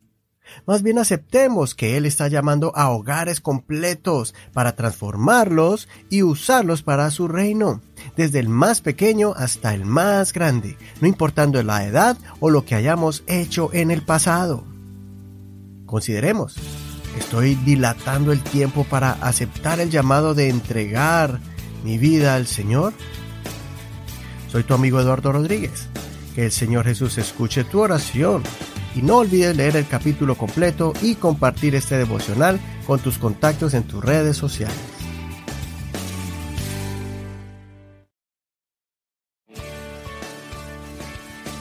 Más 0.66 0.82
bien 0.82 0.98
aceptemos 0.98 1.74
que 1.74 1.96
Él 1.96 2.04
está 2.04 2.28
llamando 2.28 2.76
a 2.76 2.90
hogares 2.90 3.40
completos 3.40 4.34
para 4.52 4.76
transformarlos 4.76 5.88
y 6.10 6.22
usarlos 6.22 6.82
para 6.82 7.10
su 7.10 7.26
reino, 7.26 7.80
desde 8.18 8.40
el 8.40 8.50
más 8.50 8.82
pequeño 8.82 9.32
hasta 9.34 9.72
el 9.72 9.86
más 9.86 10.34
grande, 10.34 10.76
no 11.00 11.08
importando 11.08 11.62
la 11.62 11.86
edad 11.86 12.18
o 12.40 12.50
lo 12.50 12.66
que 12.66 12.74
hayamos 12.74 13.24
hecho 13.26 13.70
en 13.72 13.90
el 13.90 14.02
pasado. 14.02 14.64
Consideremos, 15.86 16.56
¿estoy 17.18 17.54
dilatando 17.56 18.32
el 18.32 18.40
tiempo 18.40 18.84
para 18.84 19.12
aceptar 19.12 19.80
el 19.80 19.90
llamado 19.90 20.34
de 20.34 20.48
entregar 20.48 21.40
mi 21.84 21.98
vida 21.98 22.34
al 22.34 22.46
Señor? 22.46 22.92
Soy 24.50 24.64
tu 24.64 24.74
amigo 24.74 25.00
Eduardo 25.00 25.30
Rodríguez 25.30 25.86
Que 26.34 26.46
el 26.46 26.52
Señor 26.52 26.84
Jesús 26.84 27.18
escuche 27.18 27.64
tu 27.64 27.80
oración. 27.80 28.42
Y 28.96 29.02
no 29.02 29.18
olvides 29.18 29.56
leer 29.56 29.76
el 29.76 29.86
capítulo 29.86 30.36
completo 30.36 30.92
y 31.00 31.14
compartir 31.14 31.76
este 31.76 31.96
devocional 31.96 32.58
con 32.86 32.98
tus 32.98 33.18
contactos 33.18 33.74
en 33.74 33.84
tus 33.84 34.04
redes 34.04 34.36
sociales. 34.36 34.76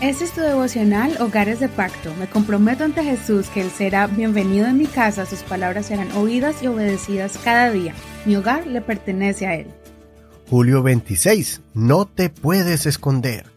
Este 0.02 0.24
es 0.24 0.32
tu 0.32 0.40
devocional 0.40 1.18
Hogares 1.20 1.60
de 1.60 1.68
Pacto. 1.68 2.16
Me 2.16 2.30
comprometo 2.30 2.86
ante 2.86 3.04
Jesús 3.04 3.48
que 3.50 3.60
Él 3.60 3.70
será 3.70 4.08
bienvenido 4.08 4.66
en 4.66 4.78
mi 4.78 4.86
casa, 4.86 5.26
sus 5.26 5.40
palabras 5.40 5.88
serán 5.88 6.10
oídas 6.14 6.64
y 6.64 6.68
obedecidas 6.68 7.38
cada 7.44 7.70
día. 7.70 7.94
Mi 8.26 8.38
hogar 8.38 8.66
le 8.66 8.80
pertenece 8.80 9.46
a 9.46 9.56
Él. 9.56 9.68
Julio 10.50 10.82
26. 10.84 11.60
No 11.74 12.06
te 12.06 12.30
puedes 12.30 12.86
esconder. 12.86 13.48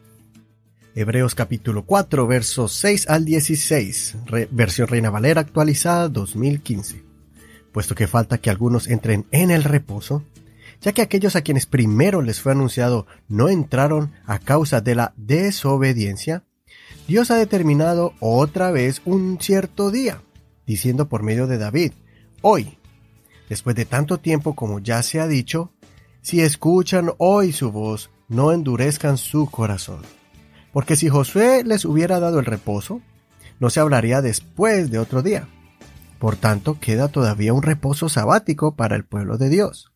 Hebreos 0.97 1.37
capítulo 1.37 1.85
4 1.85 2.27
versos 2.27 2.73
6 2.73 3.09
al 3.09 3.25
16, 3.25 4.17
versión 4.51 4.89
Reina 4.89 5.11
Valera 5.11 5.43
actualizada 5.43 6.09
2015. 6.09 7.05
Puesto 7.71 7.95
que 7.95 8.09
falta 8.09 8.39
que 8.39 8.51
algunos 8.51 8.89
entren 8.89 9.27
en 9.31 9.53
el 9.53 9.63
reposo, 9.63 10.25
ya 10.83 10.93
que 10.93 11.03
aquellos 11.03 11.37
a 11.37 11.43
quienes 11.43 11.67
primero 11.67 12.23
les 12.23 12.41
fue 12.41 12.53
anunciado 12.53 13.07
no 13.29 13.49
entraron 13.49 14.13
a 14.27 14.39
causa 14.39 14.81
de 14.81 14.97
la 14.97 15.15
desobediencia, 15.17 16.45
Dios 17.07 17.31
ha 17.31 17.37
determinado 17.37 18.15
otra 18.21 18.71
vez 18.71 19.01
un 19.05 19.39
cierto 19.41 19.91
día, 19.91 20.23
diciendo 20.67 21.09
por 21.09 21.23
medio 21.23 21.47
de 21.47 21.59
David, 21.59 21.93
hoy, 22.43 22.79
después 23.49 23.77
de 23.77 23.85
tanto 23.85 24.19
tiempo 24.19 24.55
como 24.55 24.81
ya 24.81 25.03
se 25.03 25.21
ha 25.21 25.27
dicho, 25.27 25.73
si 26.21 26.41
escuchan 26.41 27.13
hoy 27.19 27.53
su 27.53 27.71
voz, 27.71 28.11
no 28.29 28.53
endurezcan 28.53 29.19
su 29.19 29.51
corazón. 29.51 30.03
Porque 30.73 30.97
si 30.97 31.09
Josué 31.09 31.63
les 31.65 31.85
hubiera 31.85 32.19
dado 32.19 32.41
el 32.41 32.47
reposo, 32.47 33.01
no 33.61 33.71
se 33.71 33.81
hablaría 33.81 34.23
después 34.23 34.91
de 34.91 34.99
otro 34.99 35.23
día. 35.23 35.49
Por 36.19 36.37
tanto, 36.37 36.79
queda 36.81 37.09
todavía 37.09 37.53
un 37.53 37.63
reposo 37.63 38.09
sabático 38.09 38.75
para 38.75 38.97
el 38.97 39.05
pueblo 39.05 39.39
de 39.39 39.49
Dios. 39.49 39.92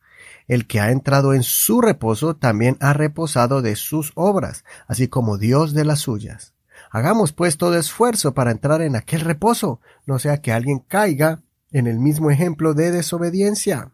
El 0.48 0.66
que 0.66 0.80
ha 0.80 0.90
entrado 0.90 1.34
en 1.34 1.42
su 1.42 1.80
reposo 1.80 2.36
también 2.36 2.76
ha 2.80 2.92
reposado 2.92 3.62
de 3.62 3.76
sus 3.76 4.12
obras, 4.14 4.64
así 4.86 5.08
como 5.08 5.38
Dios 5.38 5.74
de 5.74 5.84
las 5.84 6.00
suyas. 6.00 6.54
Hagamos 6.90 7.32
pues 7.32 7.56
todo 7.56 7.76
esfuerzo 7.76 8.34
para 8.34 8.50
entrar 8.50 8.82
en 8.82 8.96
aquel 8.96 9.20
reposo, 9.22 9.80
no 10.06 10.18
sea 10.18 10.40
que 10.40 10.52
alguien 10.52 10.78
caiga 10.80 11.42
en 11.72 11.86
el 11.86 11.98
mismo 11.98 12.30
ejemplo 12.30 12.74
de 12.74 12.90
desobediencia 12.92 13.92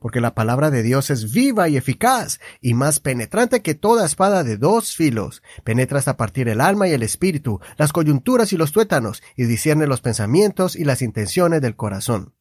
porque 0.00 0.20
la 0.20 0.34
palabra 0.34 0.70
de 0.70 0.82
Dios 0.82 1.10
es 1.10 1.32
viva 1.32 1.68
y 1.68 1.76
eficaz, 1.76 2.40
y 2.60 2.74
más 2.74 2.98
penetrante 2.98 3.60
que 3.60 3.74
toda 3.74 4.06
espada 4.06 4.42
de 4.42 4.56
dos 4.56 4.96
filos. 4.96 5.42
Penetra 5.62 5.98
hasta 5.98 6.16
partir 6.16 6.48
el 6.48 6.60
alma 6.60 6.88
y 6.88 6.92
el 6.92 7.02
espíritu, 7.02 7.60
las 7.76 7.92
coyunturas 7.92 8.52
y 8.52 8.56
los 8.56 8.72
tuétanos, 8.72 9.22
y 9.36 9.44
discierne 9.44 9.86
los 9.86 10.00
pensamientos 10.00 10.74
y 10.74 10.84
las 10.84 11.02
intenciones 11.02 11.60
del 11.60 11.76
corazón. 11.76 12.32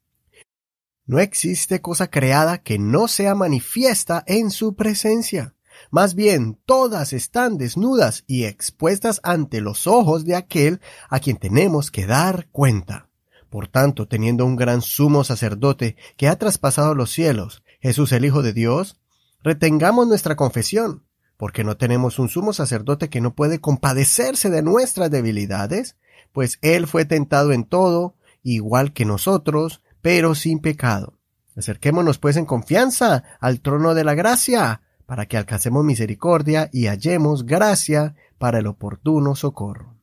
No 1.10 1.18
existe 1.18 1.82
cosa 1.82 2.12
creada 2.12 2.60
que 2.60 2.78
no 2.78 3.08
sea 3.08 3.34
manifiesta 3.34 4.24
en 4.28 4.52
su 4.52 4.76
presencia. 4.76 5.56
Más 5.90 6.14
bien, 6.14 6.60
todas 6.68 7.14
están 7.14 7.58
desnudas 7.58 8.26
y 8.28 8.44
expuestas 8.44 9.20
ante 9.24 9.60
los 9.60 9.88
ojos 9.88 10.24
de 10.24 10.36
aquel 10.36 10.82
a 11.10 11.20
quien 11.20 11.38
tenemos 11.38 11.90
que 11.90 12.06
dar 12.06 12.48
cuenta. 12.52 13.10
Por 13.50 13.68
tanto, 13.68 14.08
teniendo 14.08 14.46
un 14.46 14.56
gran 14.56 14.84
sumo 14.84 15.24
sacerdote 15.24 15.96
que 16.16 16.28
ha 16.28 16.38
traspasado 16.38 16.94
los 16.94 17.10
cielos, 17.10 17.64
Jesús 17.82 18.12
el 18.12 18.24
Hijo 18.24 18.44
de 18.44 18.54
Dios, 18.54 19.02
retengamos 19.42 20.08
nuestra 20.08 20.36
confesión, 20.36 21.08
porque 21.38 21.64
no 21.64 21.76
tenemos 21.76 22.20
un 22.20 22.30
sumo 22.30 22.54
sacerdote 22.54 23.10
que 23.10 23.20
no 23.20 23.34
puede 23.34 23.60
compadecerse 23.60 24.52
de 24.52 24.62
nuestras 24.62 25.10
debilidades, 25.10 25.96
pues 26.34 26.60
Él 26.62 26.86
fue 26.86 27.06
tentado 27.06 27.52
en 27.52 27.64
todo, 27.64 28.16
igual 28.44 28.94
que 28.94 29.06
nosotros, 29.06 29.82
pero 30.02 30.36
sin 30.36 30.60
pecado. 30.60 31.20
Acerquémonos 31.56 32.20
pues 32.20 32.38
en 32.38 32.46
confianza 32.46 33.24
al 33.40 33.62
trono 33.62 33.94
de 33.94 34.04
la 34.04 34.14
gracia, 34.14 34.82
para 35.06 35.26
que 35.26 35.38
alcancemos 35.38 35.84
misericordia 35.84 36.70
y 36.72 36.86
hallemos 36.86 37.46
gracia 37.46 38.16
para 38.38 38.60
el 38.60 38.68
oportuno 38.68 39.36
socorro. 39.36 39.96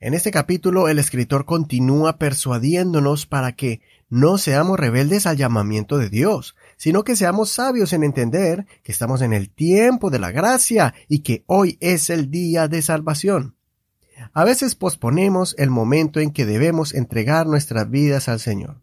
En 0.00 0.14
este 0.14 0.30
capítulo 0.30 0.88
el 0.88 0.98
escritor 0.98 1.44
continúa 1.44 2.18
persuadiéndonos 2.18 3.26
para 3.26 3.52
que 3.52 3.82
no 4.08 4.38
seamos 4.38 4.80
rebeldes 4.80 5.26
al 5.26 5.36
llamamiento 5.36 5.98
de 5.98 6.08
Dios, 6.08 6.56
sino 6.76 7.04
que 7.04 7.16
seamos 7.16 7.50
sabios 7.50 7.92
en 7.92 8.02
entender 8.02 8.66
que 8.82 8.92
estamos 8.92 9.22
en 9.22 9.32
el 9.32 9.50
tiempo 9.50 10.10
de 10.10 10.18
la 10.18 10.32
gracia 10.32 10.94
y 11.06 11.20
que 11.20 11.44
hoy 11.46 11.76
es 11.80 12.10
el 12.10 12.30
día 12.30 12.66
de 12.66 12.82
salvación. 12.82 13.56
A 14.32 14.44
veces 14.44 14.74
posponemos 14.74 15.54
el 15.58 15.70
momento 15.70 16.18
en 16.18 16.32
que 16.32 16.46
debemos 16.46 16.94
entregar 16.94 17.46
nuestras 17.46 17.88
vidas 17.90 18.28
al 18.28 18.40
Señor. 18.40 18.80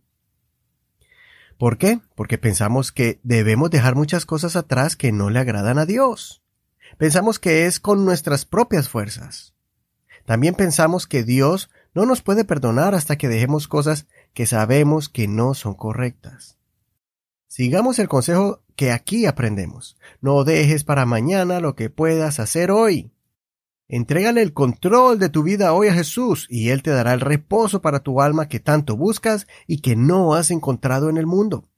¿Por 1.57 1.77
qué? 1.77 1.99
Porque 2.15 2.37
pensamos 2.37 2.91
que 2.91 3.19
debemos 3.23 3.71
dejar 3.71 3.95
muchas 3.95 4.25
cosas 4.25 4.55
atrás 4.55 4.95
que 4.95 5.11
no 5.11 5.29
le 5.29 5.39
agradan 5.39 5.79
a 5.79 5.85
Dios. 5.85 6.43
Pensamos 6.97 7.39
que 7.39 7.65
es 7.65 7.79
con 7.79 8.05
nuestras 8.05 8.45
propias 8.45 8.89
fuerzas. 8.89 9.55
También 10.25 10.55
pensamos 10.55 11.07
que 11.07 11.23
Dios 11.23 11.69
no 11.93 12.05
nos 12.05 12.21
puede 12.21 12.45
perdonar 12.45 12.93
hasta 12.93 13.17
que 13.17 13.27
dejemos 13.27 13.67
cosas 13.67 14.07
que 14.33 14.45
sabemos 14.45 15.09
que 15.09 15.27
no 15.27 15.53
son 15.53 15.73
correctas. 15.73 16.57
Sigamos 17.47 17.97
el 17.97 18.07
consejo 18.07 18.61
que 18.75 18.91
aquí 18.91 19.25
aprendemos. 19.25 19.97
No 20.21 20.43
dejes 20.43 20.83
para 20.83 21.05
mañana 21.05 21.59
lo 21.59 21.75
que 21.75 21.89
puedas 21.89 22.39
hacer 22.39 22.69
hoy. 22.69 23.11
Entrégale 23.89 24.41
el 24.41 24.53
control 24.53 25.17
de 25.17 25.29
tu 25.29 25.43
vida 25.43 25.71
hoy 25.73 25.87
a 25.87 25.93
Jesús 25.93 26.45
y 26.49 26.69
Él 26.69 26.83
te 26.83 26.91
dará 26.91 27.13
el 27.13 27.21
reposo 27.21 27.81
para 27.81 28.01
tu 28.01 28.21
alma 28.21 28.49
que 28.49 28.59
tanto 28.59 28.97
buscas 28.97 29.47
y 29.65 29.79
que 29.79 29.95
no 29.95 30.33
has 30.33 30.51
encontrado 30.51 31.09
en 31.09 31.17
el 31.17 31.25
mundo. 31.25 31.69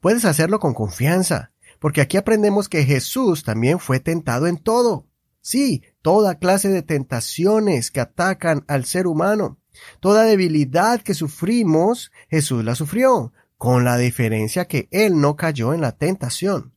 Puedes 0.00 0.24
hacerlo 0.24 0.58
con 0.58 0.74
confianza, 0.74 1.52
porque 1.78 2.00
aquí 2.00 2.16
aprendemos 2.16 2.68
que 2.68 2.84
Jesús 2.84 3.44
también 3.44 3.78
fue 3.78 4.00
tentado 4.00 4.48
en 4.48 4.58
todo. 4.58 5.06
Sí, 5.40 5.82
toda 6.02 6.38
clase 6.38 6.70
de 6.70 6.82
tentaciones 6.82 7.90
que 7.90 8.00
atacan 8.00 8.64
al 8.66 8.84
ser 8.84 9.06
humano. 9.06 9.58
Toda 10.00 10.24
debilidad 10.24 11.02
que 11.02 11.14
sufrimos, 11.14 12.10
Jesús 12.28 12.64
la 12.64 12.74
sufrió, 12.74 13.32
con 13.56 13.84
la 13.84 13.96
diferencia 13.96 14.64
que 14.64 14.88
Él 14.90 15.20
no 15.20 15.36
cayó 15.36 15.72
en 15.72 15.80
la 15.80 15.92
tentación. 15.92 16.74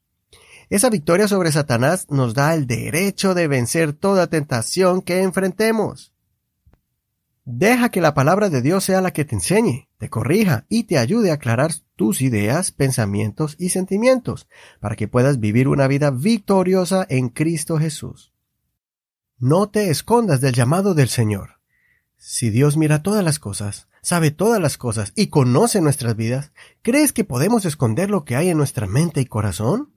Esa 0.69 0.89
victoria 0.89 1.27
sobre 1.27 1.51
Satanás 1.51 2.07
nos 2.09 2.33
da 2.33 2.53
el 2.53 2.67
derecho 2.67 3.33
de 3.33 3.47
vencer 3.47 3.93
toda 3.93 4.27
tentación 4.27 5.01
que 5.01 5.21
enfrentemos. 5.21 6.13
Deja 7.45 7.88
que 7.89 8.01
la 8.01 8.13
palabra 8.13 8.50
de 8.50 8.62
Dios 8.62 8.83
sea 8.83 9.00
la 9.00 9.13
que 9.13 9.24
te 9.24 9.36
enseñe, 9.36 9.88
te 9.97 10.09
corrija 10.09 10.65
y 10.67 10.83
te 10.83 10.97
ayude 10.97 11.31
a 11.31 11.36
aclarar 11.36 11.71
tus 11.95 12.21
ideas, 12.21 12.71
pensamientos 12.71 13.55
y 13.57 13.69
sentimientos, 13.69 14.50
para 14.81 14.97
que 14.97 15.07
puedas 15.07 15.39
vivir 15.39 15.69
una 15.69 15.88
vida 15.88 16.12
victoriosa 16.12 17.05
en 17.07 17.29
Cristo 17.29 17.77
Jesús. 17.77 18.33
No 19.39 19.69
te 19.69 19.89
escondas 19.89 20.41
del 20.41 20.53
llamado 20.53 20.93
del 20.93 21.07
Señor. 21.07 21.62
Si 22.17 22.50
Dios 22.50 22.75
mira 22.75 23.01
todas 23.01 23.24
las 23.24 23.39
cosas, 23.39 23.88
sabe 24.01 24.31
todas 24.31 24.59
las 24.59 24.77
cosas 24.77 25.13
y 25.15 25.27
conoce 25.27 25.79
nuestras 25.79 26.17
vidas, 26.17 26.51
¿crees 26.81 27.13
que 27.13 27.24
podemos 27.24 27.63
esconder 27.63 28.09
lo 28.09 28.25
que 28.25 28.36
hay 28.36 28.50
en 28.50 28.57
nuestra 28.57 28.88
mente 28.88 29.21
y 29.21 29.25
corazón? 29.25 29.93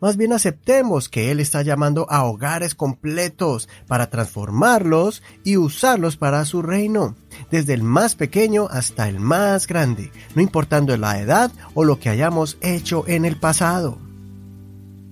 Más 0.00 0.16
bien 0.16 0.32
aceptemos 0.32 1.08
que 1.08 1.30
Él 1.30 1.40
está 1.40 1.62
llamando 1.62 2.06
a 2.10 2.24
hogares 2.24 2.74
completos 2.74 3.68
para 3.86 4.10
transformarlos 4.10 5.22
y 5.44 5.56
usarlos 5.56 6.16
para 6.16 6.44
su 6.44 6.62
reino, 6.62 7.16
desde 7.50 7.74
el 7.74 7.82
más 7.82 8.14
pequeño 8.14 8.68
hasta 8.70 9.08
el 9.08 9.20
más 9.20 9.66
grande, 9.66 10.12
no 10.34 10.42
importando 10.42 10.96
la 10.96 11.20
edad 11.20 11.52
o 11.74 11.84
lo 11.84 11.98
que 11.98 12.08
hayamos 12.08 12.58
hecho 12.60 13.04
en 13.06 13.24
el 13.24 13.36
pasado. 13.36 13.98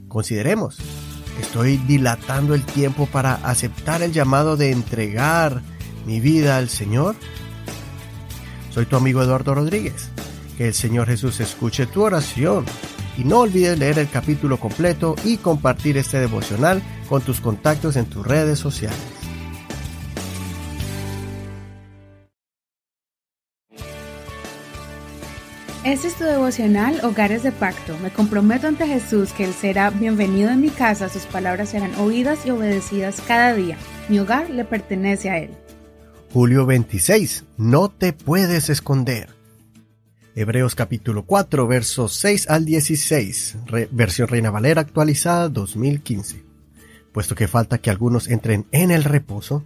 Consideremos, 0.09 0.79
Estoy 1.41 1.79
dilatando 1.79 2.55
el 2.55 2.62
tiempo 2.62 3.07
para 3.07 3.35
aceptar 3.35 4.03
el 4.03 4.12
llamado 4.12 4.57
de 4.57 4.71
entregar 4.71 5.62
mi 6.07 6.21
vida 6.21 6.59
al 6.59 6.69
Señor. 6.69 7.17
Soy 8.71 8.85
tu 8.87 8.97
amigo 8.97 9.23
Eduardo 9.23 9.55
Rodríguez. 9.55 10.11
Que 10.59 10.69
el 10.69 10.75
Señor 10.75 11.07
Jesús 11.07 11.41
escuche 11.41 11.87
tu 11.87 12.03
oración 12.03 12.67
y 13.21 13.25
no 13.25 13.41
olvides 13.41 13.79
leer 13.79 13.99
el 13.99 14.09
capítulo 14.09 14.59
completo 14.59 15.15
y 15.25 15.37
compartir 15.37 15.99
este 15.99 16.19
devocional 16.19 16.83
con 17.09 17.21
tus 17.21 17.41
contactos 17.41 17.97
en 17.97 18.07
tus 18.07 18.27
redes 18.27 18.59
sociales. 18.59 18.99
Este 25.85 26.09
es 26.09 26.15
tu 26.15 26.25
devocional 26.25 27.00
Hogares 27.05 27.43
de 27.43 27.53
Pacto. 27.53 27.97
Me 28.03 28.11
comprometo 28.11 28.69
ante 28.69 28.87
Jesús 28.87 29.33
que 29.33 29.45
Él 29.45 29.53
será 29.53 29.91
bienvenido 29.91 30.50
en 30.50 30.61
mi 30.61 30.71
casa, 30.71 31.09
sus 31.09 31.23
palabras 31.23 31.71
serán 31.71 31.95
oídas 31.97 32.47
y 32.47 32.50
obedecidas 32.50 33.21
cada 33.27 33.55
día. 33.55 33.77
Mi 34.09 34.19
hogar 34.19 34.49
le 34.50 34.65
pertenece 34.65 35.31
a 35.31 35.39
Él. 35.39 35.50
Julio 36.33 36.65
26. 36.65 37.45
No 37.57 37.89
te 37.91 38.12
puedes 38.12 38.71
esconder. 38.71 39.39
Hebreos 40.37 40.76
capítulo 40.76 41.25
4 41.25 41.66
versos 41.66 42.12
6 42.14 42.50
al 42.50 42.64
16, 42.64 43.56
versión 43.90 44.28
Reina 44.28 44.50
Valera 44.50 44.80
actualizada 44.80 45.49
2015. 45.49 46.44
puesto 47.10 47.34
que 47.34 47.49
falta 47.49 47.78
que 47.78 47.90
algunos 47.90 48.28
entren 48.28 48.66
en 48.70 48.92
el 48.92 49.02
reposo, 49.02 49.64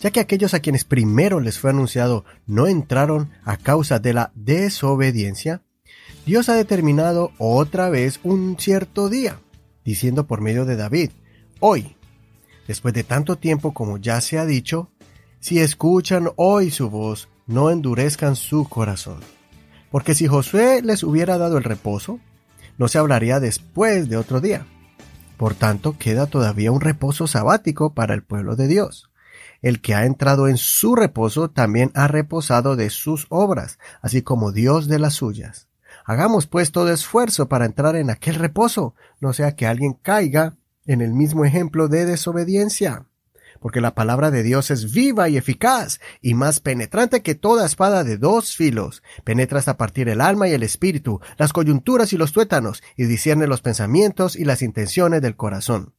ya 0.00 0.10
que 0.10 0.20
aquellos 0.20 0.54
a 0.54 0.60
quienes 0.60 0.84
primero 0.84 1.40
les 1.40 1.58
fue 1.58 1.70
anunciado 1.70 2.24
no 2.46 2.66
entraron 2.66 3.30
a 3.44 3.58
causa 3.58 3.98
de 3.98 4.14
la 4.14 4.32
desobediencia, 4.34 5.60
Dios 6.24 6.48
ha 6.48 6.54
determinado 6.54 7.32
otra 7.36 7.90
vez 7.90 8.18
un 8.22 8.56
cierto 8.58 9.10
día, 9.10 9.40
diciendo 9.84 10.26
por 10.26 10.40
medio 10.40 10.64
de 10.64 10.76
David, 10.76 11.10
hoy, 11.60 11.96
después 12.66 12.94
de 12.94 13.04
tanto 13.04 13.36
tiempo 13.36 13.74
como 13.74 13.98
ya 13.98 14.22
se 14.22 14.38
ha 14.38 14.46
dicho, 14.46 14.90
si 15.38 15.58
escuchan 15.58 16.30
hoy 16.36 16.70
su 16.70 16.88
voz, 16.88 17.28
no 17.46 17.70
endurezcan 17.70 18.36
su 18.36 18.66
corazón. 18.66 19.37
Porque 19.90 20.14
si 20.14 20.26
Josué 20.26 20.82
les 20.82 21.02
hubiera 21.02 21.38
dado 21.38 21.58
el 21.58 21.64
reposo, 21.64 22.20
no 22.76 22.88
se 22.88 22.98
hablaría 22.98 23.40
después 23.40 24.08
de 24.08 24.16
otro 24.16 24.40
día. 24.40 24.66
Por 25.36 25.54
tanto, 25.54 25.96
queda 25.98 26.26
todavía 26.26 26.72
un 26.72 26.80
reposo 26.80 27.26
sabático 27.26 27.94
para 27.94 28.14
el 28.14 28.22
pueblo 28.22 28.56
de 28.56 28.68
Dios. 28.68 29.10
El 29.62 29.80
que 29.80 29.94
ha 29.94 30.04
entrado 30.04 30.48
en 30.48 30.56
su 30.56 30.94
reposo 30.94 31.50
también 31.50 31.90
ha 31.94 32.08
reposado 32.08 32.76
de 32.76 32.90
sus 32.90 33.26
obras, 33.28 33.78
así 34.02 34.22
como 34.22 34.52
Dios 34.52 34.88
de 34.88 34.98
las 34.98 35.14
suyas. 35.14 35.68
Hagamos 36.04 36.46
pues 36.46 36.72
todo 36.72 36.92
esfuerzo 36.92 37.48
para 37.48 37.66
entrar 37.66 37.96
en 37.96 38.10
aquel 38.10 38.36
reposo, 38.36 38.94
no 39.20 39.32
sea 39.32 39.56
que 39.56 39.66
alguien 39.66 39.94
caiga 39.94 40.56
en 40.86 41.00
el 41.00 41.12
mismo 41.12 41.44
ejemplo 41.44 41.88
de 41.88 42.06
desobediencia. 42.06 43.04
Porque 43.60 43.80
la 43.80 43.94
palabra 43.94 44.30
de 44.30 44.42
Dios 44.42 44.70
es 44.70 44.92
viva 44.92 45.28
y 45.28 45.36
eficaz, 45.36 46.00
y 46.20 46.34
más 46.34 46.60
penetrante 46.60 47.22
que 47.22 47.34
toda 47.34 47.66
espada 47.66 48.04
de 48.04 48.16
dos 48.16 48.56
filos. 48.56 49.02
Penetra 49.24 49.58
hasta 49.58 49.76
partir 49.76 50.08
el 50.08 50.20
alma 50.20 50.48
y 50.48 50.52
el 50.52 50.62
espíritu, 50.62 51.20
las 51.36 51.52
coyunturas 51.52 52.12
y 52.12 52.16
los 52.16 52.32
tuétanos, 52.32 52.82
y 52.96 53.04
discierne 53.04 53.46
los 53.46 53.60
pensamientos 53.60 54.36
y 54.36 54.44
las 54.44 54.62
intenciones 54.62 55.22
del 55.22 55.36
corazón. 55.36 55.94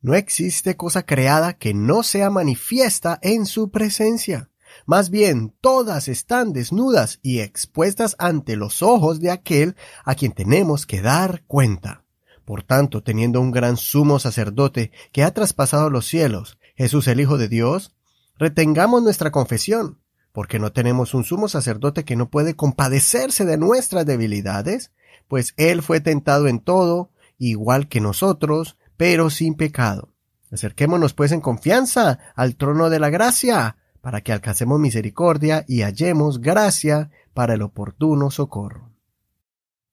No 0.00 0.14
existe 0.14 0.76
cosa 0.76 1.04
creada 1.04 1.54
que 1.54 1.74
no 1.74 2.02
sea 2.02 2.28
manifiesta 2.28 3.20
en 3.22 3.46
su 3.46 3.70
presencia. 3.70 4.50
Más 4.84 5.10
bien, 5.10 5.54
todas 5.60 6.08
están 6.08 6.52
desnudas 6.52 7.20
y 7.22 7.38
expuestas 7.40 8.16
ante 8.18 8.56
los 8.56 8.82
ojos 8.82 9.20
de 9.20 9.30
aquel 9.30 9.76
a 10.04 10.14
quien 10.14 10.32
tenemos 10.32 10.86
que 10.86 11.02
dar 11.02 11.44
cuenta. 11.46 12.01
Por 12.52 12.64
tanto, 12.64 13.02
teniendo 13.02 13.40
un 13.40 13.50
gran 13.50 13.78
sumo 13.78 14.18
sacerdote 14.18 14.92
que 15.10 15.24
ha 15.24 15.32
traspasado 15.32 15.88
los 15.88 16.06
cielos, 16.06 16.58
Jesús 16.76 17.08
el 17.08 17.18
Hijo 17.18 17.38
de 17.38 17.48
Dios, 17.48 17.96
retengamos 18.36 19.02
nuestra 19.02 19.30
confesión, 19.30 20.02
porque 20.32 20.58
no 20.58 20.70
tenemos 20.70 21.14
un 21.14 21.24
sumo 21.24 21.48
sacerdote 21.48 22.04
que 22.04 22.14
no 22.14 22.28
puede 22.28 22.54
compadecerse 22.54 23.46
de 23.46 23.56
nuestras 23.56 24.04
debilidades, 24.04 24.92
pues 25.28 25.54
Él 25.56 25.80
fue 25.80 26.00
tentado 26.00 26.46
en 26.46 26.60
todo, 26.60 27.10
igual 27.38 27.88
que 27.88 28.02
nosotros, 28.02 28.76
pero 28.98 29.30
sin 29.30 29.54
pecado. 29.54 30.12
Acerquémonos 30.50 31.14
pues 31.14 31.32
en 31.32 31.40
confianza 31.40 32.18
al 32.34 32.56
trono 32.56 32.90
de 32.90 33.00
la 33.00 33.08
gracia, 33.08 33.78
para 34.02 34.20
que 34.20 34.30
alcancemos 34.30 34.78
misericordia 34.78 35.64
y 35.66 35.80
hallemos 35.80 36.38
gracia 36.38 37.10
para 37.32 37.54
el 37.54 37.62
oportuno 37.62 38.30
socorro. 38.30 38.91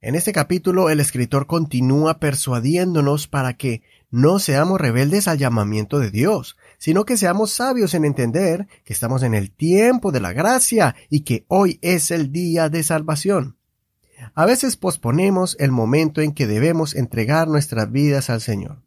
En 0.02 0.16
este 0.16 0.32
capítulo 0.32 0.90
el 0.90 1.02
escritor 1.02 1.46
continúa 1.46 2.20
persuadiéndonos 2.20 3.28
para 3.28 3.56
que 3.56 3.84
no 4.10 4.40
seamos 4.40 4.80
rebeldes 4.80 5.28
al 5.28 5.38
llamamiento 5.38 6.00
de 6.00 6.10
Dios, 6.10 6.56
sino 6.78 7.04
que 7.04 7.18
seamos 7.18 7.52
sabios 7.52 7.94
en 7.94 8.06
entender 8.06 8.68
que 8.86 8.94
estamos 8.94 9.24
en 9.24 9.34
el 9.34 9.52
tiempo 9.52 10.14
de 10.14 10.22
la 10.22 10.32
gracia 10.32 10.96
y 11.10 11.22
que 11.22 11.44
hoy 11.50 11.80
es 11.82 12.12
el 12.12 12.32
día 12.32 12.70
de 12.70 12.82
salvación. 12.84 13.58
A 14.36 14.46
veces 14.46 14.78
posponemos 14.78 15.58
el 15.60 15.72
momento 15.72 16.22
en 16.22 16.32
que 16.32 16.48
debemos 16.48 16.96
entregar 16.96 17.50
nuestras 17.50 17.92
vidas 17.92 18.30
al 18.30 18.40
Señor. 18.40 18.82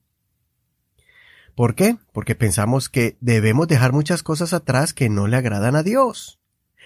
¿Por 1.54 1.74
qué? 1.74 1.98
Porque 2.12 2.34
pensamos 2.34 2.88
que 2.88 3.18
debemos 3.20 3.68
dejar 3.68 3.92
muchas 3.92 4.22
cosas 4.22 4.54
atrás 4.54 4.94
que 4.94 5.10
no 5.10 5.26
le 5.26 5.36
agradan 5.36 5.76
a 5.76 5.82
Dios. 5.82 6.40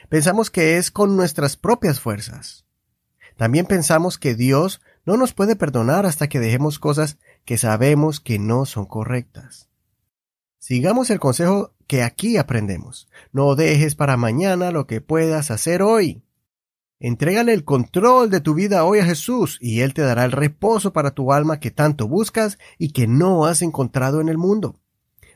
Pensamos 0.09 0.51
que 0.51 0.79
es 0.79 0.91
con 0.91 1.17
nuestras 1.17 1.57
propias 1.57 2.01
fuerzas. 2.01 2.66
También 3.37 3.67
pensamos 3.67 4.19
que 4.19 4.35
Dios 4.35 4.81
no 5.05 5.17
nos 5.17 5.35
puede 5.35 5.57
perdonar 5.57 6.07
hasta 6.07 6.29
que 6.29 6.41
dejemos 6.41 6.79
cosas 6.79 7.19
que 7.45 7.59
sabemos 7.59 8.21
que 8.21 8.39
no 8.39 8.65
son 8.65 8.87
correctas. 8.87 9.69
Sigamos 10.59 11.11
el 11.11 11.21
consejo 11.21 11.73
que 11.87 12.03
aquí 12.03 12.39
aprendemos. 12.39 13.09
No 13.33 13.55
dejes 13.55 13.95
para 13.95 14.17
mañana 14.17 14.71
lo 14.71 14.87
que 14.87 15.01
puedas 15.01 15.51
hacer 15.51 15.83
hoy. 15.83 16.23
Entrégale 16.99 17.53
el 17.53 17.65
control 17.65 18.31
de 18.31 18.41
tu 18.41 18.55
vida 18.55 18.85
hoy 18.85 19.01
a 19.01 19.05
Jesús 19.05 19.59
y 19.61 19.81
Él 19.81 19.93
te 19.93 20.03
dará 20.03 20.25
el 20.25 20.33
reposo 20.33 20.93
para 20.95 21.11
tu 21.11 21.33
alma 21.33 21.61
que 21.61 21.71
tanto 21.71 22.09
buscas 22.09 22.59
y 22.79 22.93
que 22.93 23.07
no 23.07 23.45
has 23.45 23.61
encontrado 23.61 24.21
en 24.21 24.31
el 24.31 24.39
mundo. 24.39 24.81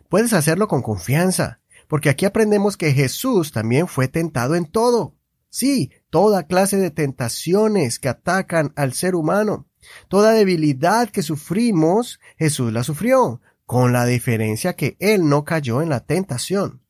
Puedes 0.09 0.33
hacerlo 0.33 0.69
con 0.69 0.83
confianza, 0.83 1.61
porque 1.87 2.09
aquí 2.09 2.25
aprendemos 2.25 2.77
que 2.77 2.93
Jesús 2.93 3.53
también 3.53 3.87
fue 3.87 4.09
tentado 4.09 4.55
en 4.55 4.65
todo. 4.65 5.15
Sí, 5.51 5.91
toda 6.11 6.47
clase 6.47 6.77
de 6.77 6.91
tentaciones 6.91 7.99
que 7.99 8.09
atacan 8.09 8.73
al 8.77 8.95
ser 8.95 9.17
humano. 9.17 9.67
Toda 10.09 10.33
debilidad 10.33 11.11
que 11.11 11.23
sufrimos, 11.23 12.21
Jesús 12.39 12.73
la 12.73 12.85
sufrió, 12.85 13.41
con 13.67 13.93
la 13.93 14.07
diferencia 14.07 14.75
que 14.75 14.97
Él 15.01 15.29
no 15.29 15.45
cayó 15.45 15.83
en 15.83 15.89
la 15.89 16.01
tentación. 16.01 16.83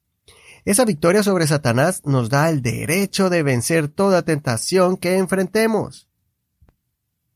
Esa 0.66 0.84
victoria 0.84 1.22
sobre 1.22 1.46
Satanás 1.46 2.02
nos 2.04 2.28
da 2.28 2.50
el 2.50 2.60
derecho 2.60 3.30
de 3.30 3.42
vencer 3.42 3.88
toda 3.88 4.22
tentación 4.22 4.98
que 4.98 5.16
enfrentemos. 5.16 6.08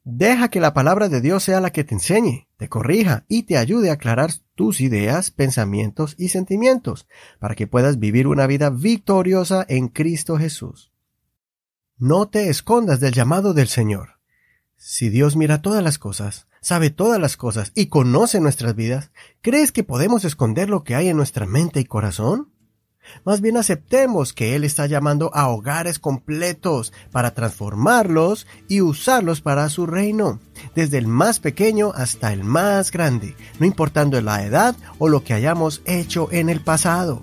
Deja 0.06 0.48
que 0.48 0.60
la 0.60 0.74
palabra 0.74 1.08
de 1.08 1.22
Dios 1.22 1.44
sea 1.44 1.62
la 1.62 1.72
que 1.72 1.84
te 1.84 1.94
enseñe, 1.94 2.46
te 2.58 2.68
corrija 2.68 3.24
y 3.26 3.44
te 3.44 3.56
ayude 3.56 3.88
a 3.88 3.94
aclarar 3.94 4.30
tus 4.54 4.82
ideas, 4.82 5.30
pensamientos 5.30 6.14
y 6.18 6.28
sentimientos, 6.28 7.08
para 7.38 7.54
que 7.54 7.66
puedas 7.66 7.98
vivir 7.98 8.26
una 8.26 8.46
vida 8.46 8.68
victoriosa 8.68 9.64
en 9.66 9.88
Cristo 9.88 10.36
Jesús. 10.36 10.93
No 11.98 12.26
te 12.26 12.48
escondas 12.48 12.98
del 12.98 13.12
llamado 13.12 13.54
del 13.54 13.68
Señor. 13.68 14.18
Si 14.76 15.10
Dios 15.10 15.36
mira 15.36 15.62
todas 15.62 15.80
las 15.80 16.00
cosas, 16.00 16.48
sabe 16.60 16.90
todas 16.90 17.20
las 17.20 17.36
cosas 17.36 17.70
y 17.72 17.86
conoce 17.86 18.40
nuestras 18.40 18.74
vidas, 18.74 19.12
¿crees 19.42 19.70
que 19.70 19.84
podemos 19.84 20.24
esconder 20.24 20.68
lo 20.68 20.82
que 20.82 20.96
hay 20.96 21.08
en 21.08 21.16
nuestra 21.16 21.46
mente 21.46 21.78
y 21.78 21.84
corazón? 21.84 22.50
Más 23.24 23.40
bien 23.40 23.56
aceptemos 23.56 24.32
que 24.32 24.56
Él 24.56 24.64
está 24.64 24.86
llamando 24.86 25.30
a 25.34 25.48
hogares 25.48 26.00
completos 26.00 26.92
para 27.12 27.32
transformarlos 27.32 28.48
y 28.66 28.80
usarlos 28.80 29.40
para 29.40 29.68
su 29.68 29.86
reino, 29.86 30.40
desde 30.74 30.98
el 30.98 31.06
más 31.06 31.38
pequeño 31.38 31.92
hasta 31.94 32.32
el 32.32 32.42
más 32.42 32.90
grande, 32.90 33.36
no 33.60 33.66
importando 33.66 34.20
la 34.20 34.44
edad 34.44 34.74
o 34.98 35.08
lo 35.08 35.22
que 35.22 35.32
hayamos 35.32 35.80
hecho 35.84 36.28
en 36.32 36.48
el 36.48 36.60
pasado. 36.60 37.22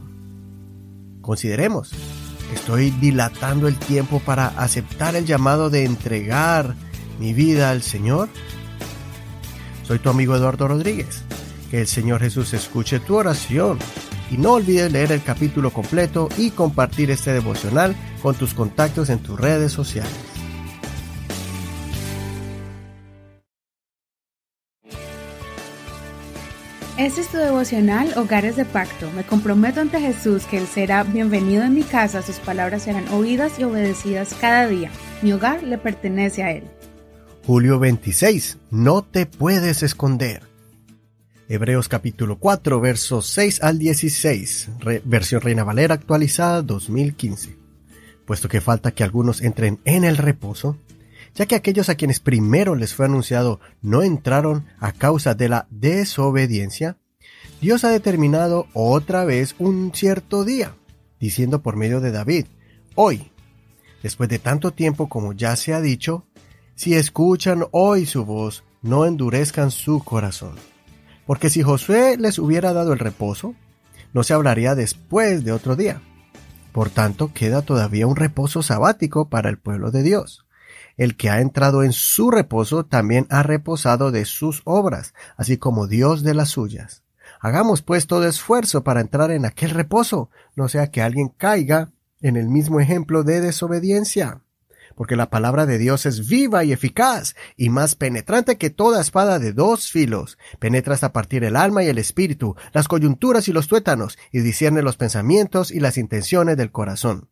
Consideremos, 1.21 1.91
¿estoy 2.53 2.91
dilatando 2.91 3.67
el 3.67 3.77
tiempo 3.77 4.19
para 4.19 4.47
aceptar 4.47 5.15
el 5.15 5.25
llamado 5.25 5.69
de 5.69 5.85
entregar 5.85 6.75
mi 7.19 7.33
vida 7.33 7.71
al 7.71 7.81
Señor? 7.81 8.29
Soy 9.87 9.99
tu 9.99 10.09
amigo 10.09 10.35
Eduardo 10.35 10.67
Rodríguez. 10.67 11.23
Que 11.69 11.81
el 11.81 11.87
Señor 11.87 12.19
Jesús 12.19 12.53
escuche 12.53 12.99
tu 12.99 13.15
oración 13.15 13.79
y 14.29 14.37
no 14.37 14.53
olvides 14.53 14.91
leer 14.91 15.11
el 15.11 15.23
capítulo 15.23 15.71
completo 15.71 16.29
y 16.37 16.51
compartir 16.51 17.11
este 17.11 17.31
devocional 17.31 17.95
con 18.21 18.35
tus 18.35 18.53
contactos 18.53 19.09
en 19.09 19.19
tus 19.19 19.39
redes 19.39 19.71
sociales. 19.71 20.30
Este 27.01 27.21
es 27.21 27.29
tu 27.29 27.37
devocional 27.37 28.15
Hogares 28.15 28.55
de 28.55 28.63
Pacto. 28.63 29.09
Me 29.13 29.23
comprometo 29.23 29.81
ante 29.81 29.99
Jesús 29.99 30.45
que 30.45 30.59
Él 30.59 30.67
será 30.67 31.03
bienvenido 31.03 31.63
en 31.63 31.73
mi 31.73 31.81
casa, 31.81 32.21
sus 32.21 32.35
palabras 32.35 32.83
serán 32.83 33.07
oídas 33.07 33.57
y 33.57 33.63
obedecidas 33.63 34.35
cada 34.39 34.67
día. 34.67 34.91
Mi 35.23 35.33
hogar 35.33 35.63
le 35.63 35.79
pertenece 35.79 36.43
a 36.43 36.51
Él. 36.51 36.63
Julio 37.43 37.79
26. 37.79 38.59
No 38.69 39.01
te 39.01 39.25
puedes 39.25 39.81
esconder. 39.81 40.43
Hebreos 41.49 41.89
capítulo 41.89 42.37
4, 42.37 42.79
versos 42.79 43.25
6 43.25 43.63
al 43.63 43.79
16, 43.79 44.69
versión 45.03 45.41
Reina 45.41 45.63
Valera 45.63 45.95
actualizada 45.95 46.61
2015. 46.61 47.57
Puesto 48.25 48.47
que 48.47 48.61
falta 48.61 48.91
que 48.91 49.03
algunos 49.03 49.41
entren 49.41 49.79
en 49.85 50.03
el 50.03 50.17
reposo, 50.17 50.77
ya 51.35 51.45
que 51.45 51.55
aquellos 51.55 51.89
a 51.89 51.95
quienes 51.95 52.19
primero 52.19 52.75
les 52.75 52.93
fue 52.93 53.05
anunciado 53.05 53.59
no 53.81 54.03
entraron 54.03 54.65
a 54.79 54.91
causa 54.91 55.33
de 55.33 55.49
la 55.49 55.67
desobediencia, 55.69 56.97
Dios 57.61 57.83
ha 57.83 57.89
determinado 57.89 58.67
otra 58.73 59.23
vez 59.23 59.55
un 59.59 59.91
cierto 59.93 60.43
día, 60.43 60.75
diciendo 61.19 61.61
por 61.61 61.75
medio 61.75 62.01
de 62.01 62.11
David, 62.11 62.47
hoy, 62.95 63.31
después 64.03 64.29
de 64.29 64.39
tanto 64.39 64.71
tiempo 64.71 65.09
como 65.09 65.33
ya 65.33 65.55
se 65.55 65.73
ha 65.73 65.81
dicho, 65.81 66.25
si 66.75 66.95
escuchan 66.95 67.65
hoy 67.71 68.05
su 68.05 68.25
voz, 68.25 68.63
no 68.81 69.05
endurezcan 69.05 69.71
su 69.71 70.03
corazón. 70.03 70.55
Porque 71.27 71.49
si 71.49 71.61
Josué 71.61 72.17
les 72.17 72.39
hubiera 72.39 72.73
dado 72.73 72.93
el 72.93 72.99
reposo, 72.99 73.53
no 74.13 74.23
se 74.23 74.33
hablaría 74.33 74.75
después 74.75 75.43
de 75.43 75.51
otro 75.51 75.75
día. 75.75 76.01
Por 76.71 76.89
tanto, 76.89 77.31
queda 77.33 77.61
todavía 77.61 78.07
un 78.07 78.15
reposo 78.15 78.63
sabático 78.63 79.29
para 79.29 79.49
el 79.49 79.57
pueblo 79.57 79.91
de 79.91 80.03
Dios. 80.03 80.45
El 80.97 81.15
que 81.15 81.29
ha 81.29 81.41
entrado 81.41 81.83
en 81.83 81.93
su 81.93 82.31
reposo 82.31 82.85
también 82.85 83.27
ha 83.29 83.43
reposado 83.43 84.11
de 84.11 84.25
sus 84.25 84.61
obras, 84.65 85.13
así 85.37 85.57
como 85.57 85.87
Dios 85.87 86.23
de 86.23 86.33
las 86.33 86.49
suyas. 86.49 87.03
Hagamos 87.39 87.81
pues 87.81 88.05
todo 88.05 88.27
esfuerzo 88.27 88.83
para 88.83 89.01
entrar 89.01 89.31
en 89.31 89.45
aquel 89.45 89.71
reposo, 89.71 90.29
no 90.55 90.67
sea 90.67 90.91
que 90.91 91.01
alguien 91.01 91.29
caiga 91.29 91.91
en 92.21 92.37
el 92.37 92.49
mismo 92.49 92.79
ejemplo 92.79 93.23
de 93.23 93.41
desobediencia. 93.41 94.41
Porque 94.95 95.15
la 95.15 95.31
palabra 95.31 95.65
de 95.65 95.79
Dios 95.79 96.05
es 96.05 96.27
viva 96.27 96.63
y 96.63 96.71
eficaz, 96.71 97.35
y 97.57 97.69
más 97.69 97.95
penetrante 97.95 98.57
que 98.57 98.69
toda 98.69 99.01
espada 99.01 99.39
de 99.39 99.53
dos 99.53 99.89
filos. 99.89 100.37
Penetra 100.59 100.93
hasta 100.93 101.13
partir 101.13 101.43
el 101.43 101.55
alma 101.55 101.83
y 101.83 101.87
el 101.87 101.97
espíritu, 101.97 102.55
las 102.73 102.87
coyunturas 102.87 103.47
y 103.47 103.53
los 103.53 103.67
tuétanos, 103.67 104.19
y 104.31 104.41
discierne 104.41 104.83
los 104.83 104.97
pensamientos 104.97 105.71
y 105.71 105.79
las 105.79 105.97
intenciones 105.97 106.57
del 106.57 106.71
corazón. 106.71 107.30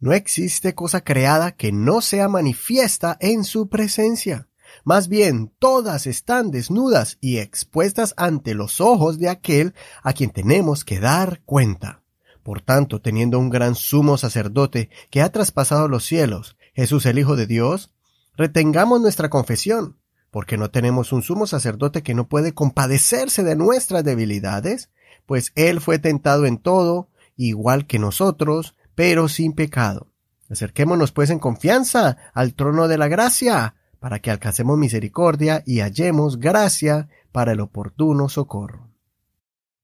No 0.00 0.12
existe 0.12 0.74
cosa 0.74 1.00
creada 1.02 1.52
que 1.52 1.72
no 1.72 2.00
sea 2.00 2.28
manifiesta 2.28 3.16
en 3.20 3.42
su 3.42 3.68
presencia. 3.68 4.48
Más 4.84 5.08
bien, 5.08 5.52
todas 5.58 6.06
están 6.06 6.50
desnudas 6.50 7.18
y 7.20 7.38
expuestas 7.38 8.14
ante 8.16 8.54
los 8.54 8.80
ojos 8.80 9.18
de 9.18 9.28
aquel 9.28 9.74
a 10.02 10.12
quien 10.12 10.30
tenemos 10.30 10.84
que 10.84 11.00
dar 11.00 11.42
cuenta. 11.44 12.02
Por 12.44 12.60
tanto, 12.60 13.00
teniendo 13.00 13.38
un 13.38 13.50
gran 13.50 13.74
sumo 13.74 14.18
sacerdote 14.18 14.88
que 15.10 15.20
ha 15.20 15.32
traspasado 15.32 15.88
los 15.88 16.04
cielos, 16.04 16.56
Jesús 16.74 17.04
el 17.06 17.18
Hijo 17.18 17.34
de 17.34 17.46
Dios, 17.46 17.92
retengamos 18.36 19.00
nuestra 19.00 19.28
confesión, 19.28 19.98
porque 20.30 20.56
no 20.56 20.70
tenemos 20.70 21.12
un 21.12 21.22
sumo 21.22 21.46
sacerdote 21.46 22.02
que 22.02 22.14
no 22.14 22.28
puede 22.28 22.54
compadecerse 22.54 23.42
de 23.42 23.56
nuestras 23.56 24.04
debilidades, 24.04 24.90
pues 25.26 25.52
Él 25.56 25.80
fue 25.80 25.98
tentado 25.98 26.46
en 26.46 26.58
todo, 26.58 27.08
igual 27.36 27.86
que 27.86 27.98
nosotros, 27.98 28.76
pero 28.98 29.28
sin 29.28 29.52
pecado. 29.52 30.08
Acerquémonos 30.50 31.12
pues 31.12 31.30
en 31.30 31.38
confianza 31.38 32.16
al 32.34 32.54
trono 32.54 32.88
de 32.88 32.98
la 32.98 33.06
gracia, 33.06 33.76
para 34.00 34.18
que 34.18 34.32
alcancemos 34.32 34.76
misericordia 34.76 35.62
y 35.64 35.78
hallemos 35.78 36.40
gracia 36.40 37.08
para 37.30 37.52
el 37.52 37.60
oportuno 37.60 38.28
socorro. 38.28 38.90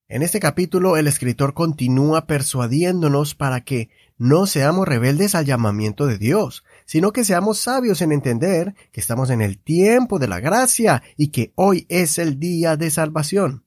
En 0.08 0.24
este 0.24 0.40
capítulo 0.40 0.96
el 0.96 1.06
escritor 1.06 1.54
continúa 1.54 2.26
persuadiéndonos 2.26 3.36
para 3.36 3.60
que 3.60 3.88
no 4.18 4.46
seamos 4.48 4.88
rebeldes 4.88 5.36
al 5.36 5.44
llamamiento 5.44 6.08
de 6.08 6.18
Dios, 6.18 6.64
sino 6.84 7.12
que 7.12 7.22
seamos 7.22 7.58
sabios 7.58 8.02
en 8.02 8.10
entender 8.10 8.74
que 8.90 9.00
estamos 9.00 9.30
en 9.30 9.42
el 9.42 9.58
tiempo 9.58 10.18
de 10.18 10.26
la 10.26 10.40
gracia 10.40 11.04
y 11.16 11.28
que 11.28 11.52
hoy 11.54 11.86
es 11.88 12.18
el 12.18 12.40
día 12.40 12.76
de 12.76 12.90
salvación. 12.90 13.62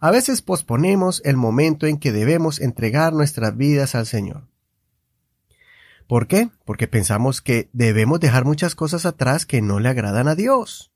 A 0.00 0.10
veces 0.10 0.40
posponemos 0.40 1.20
el 1.26 1.36
momento 1.36 1.86
en 1.86 1.98
que 1.98 2.10
debemos 2.10 2.58
entregar 2.58 3.12
nuestras 3.12 3.54
vidas 3.54 3.94
al 3.94 4.06
Señor. 4.06 4.50
¿Por 6.12 6.26
qué? 6.26 6.50
Porque 6.66 6.88
pensamos 6.88 7.40
que 7.40 7.70
debemos 7.72 8.20
dejar 8.20 8.44
muchas 8.44 8.74
cosas 8.74 9.06
atrás 9.06 9.46
que 9.46 9.62
no 9.62 9.80
le 9.80 9.88
agradan 9.88 10.28
a 10.28 10.34
Dios. 10.34 10.92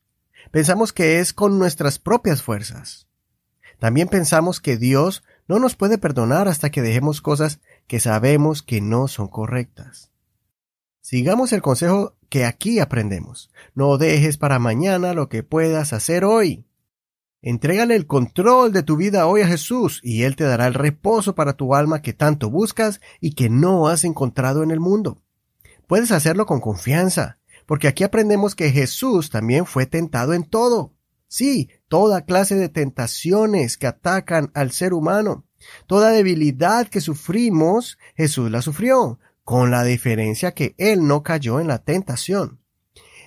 Pensamos 0.51 0.93
que 0.93 1.21
es 1.21 1.33
con 1.33 1.59
nuestras 1.59 1.99
propias 1.99 2.43
fuerzas. 2.43 3.09
También 3.79 4.09
pensamos 4.09 4.61
que 4.61 4.77
Dios 4.77 5.25
no 5.49 5.59
nos 5.59 5.75
puede 5.75 5.97
perdonar 5.97 6.49
hasta 6.49 6.69
que 6.69 6.83
dejemos 6.83 7.23
cosas 7.23 7.61
que 7.87 7.99
sabemos 7.99 8.63
que 8.63 8.83
no 8.83 9.09
son 9.09 9.29
correctas. 9.29 10.11
Sigamos 11.01 11.55
el 11.55 11.63
consejo 11.63 12.15
que 12.29 12.45
aquí 12.45 12.79
aprendemos. 12.79 13.51
No 13.75 13.97
dejes 13.97 14.37
para 14.37 14.59
mañana 14.59 15.15
lo 15.15 15.31
que 15.31 15.43
puedas 15.43 15.95
hacer 15.95 16.27
hoy. 16.27 16.67
Entrégale 17.49 17.95
el 17.95 18.09
control 18.09 18.73
de 18.73 18.83
tu 18.83 18.97
vida 18.97 19.29
hoy 19.29 19.43
a 19.43 19.47
Jesús 19.47 20.01
y 20.03 20.25
Él 20.25 20.35
te 20.35 20.43
dará 20.43 20.67
el 20.67 20.75
reposo 20.75 21.37
para 21.37 21.53
tu 21.53 21.77
alma 21.77 22.03
que 22.03 22.13
tanto 22.13 22.51
buscas 22.51 23.01
y 23.21 23.37
que 23.37 23.49
no 23.49 23.87
has 23.87 24.03
encontrado 24.03 24.65
en 24.65 24.73
el 24.73 24.81
mundo. 24.81 25.23
Puedes 25.87 26.11
hacerlo 26.11 26.45
con 26.45 26.59
confianza, 26.59 27.39
porque 27.65 27.87
aquí 27.87 28.03
aprendemos 28.03 28.57
que 28.57 28.73
Jesús 28.73 29.31
también 29.31 29.65
fue 29.65 29.87
tentado 29.87 30.35
en 30.35 30.43
todo. 30.43 30.93
Sí, 31.29 31.71
toda 31.87 32.23
clase 32.23 32.57
de 32.57 32.69
tentaciones 32.69 33.77
que 33.77 33.87
atacan 33.87 34.51
al 34.53 34.73
ser 34.73 34.93
humano. 34.93 35.45
Toda 35.87 36.11
debilidad 36.11 36.89
que 36.89 37.01
sufrimos, 37.01 37.97
Jesús 38.17 38.51
la 38.51 38.61
sufrió, 38.61 39.21
con 39.45 39.71
la 39.71 39.85
diferencia 39.85 40.51
que 40.51 40.75
Él 40.79 41.07
no 41.07 41.23
cayó 41.23 41.61
en 41.61 41.69
la 41.69 41.79
tentación. 41.79 42.59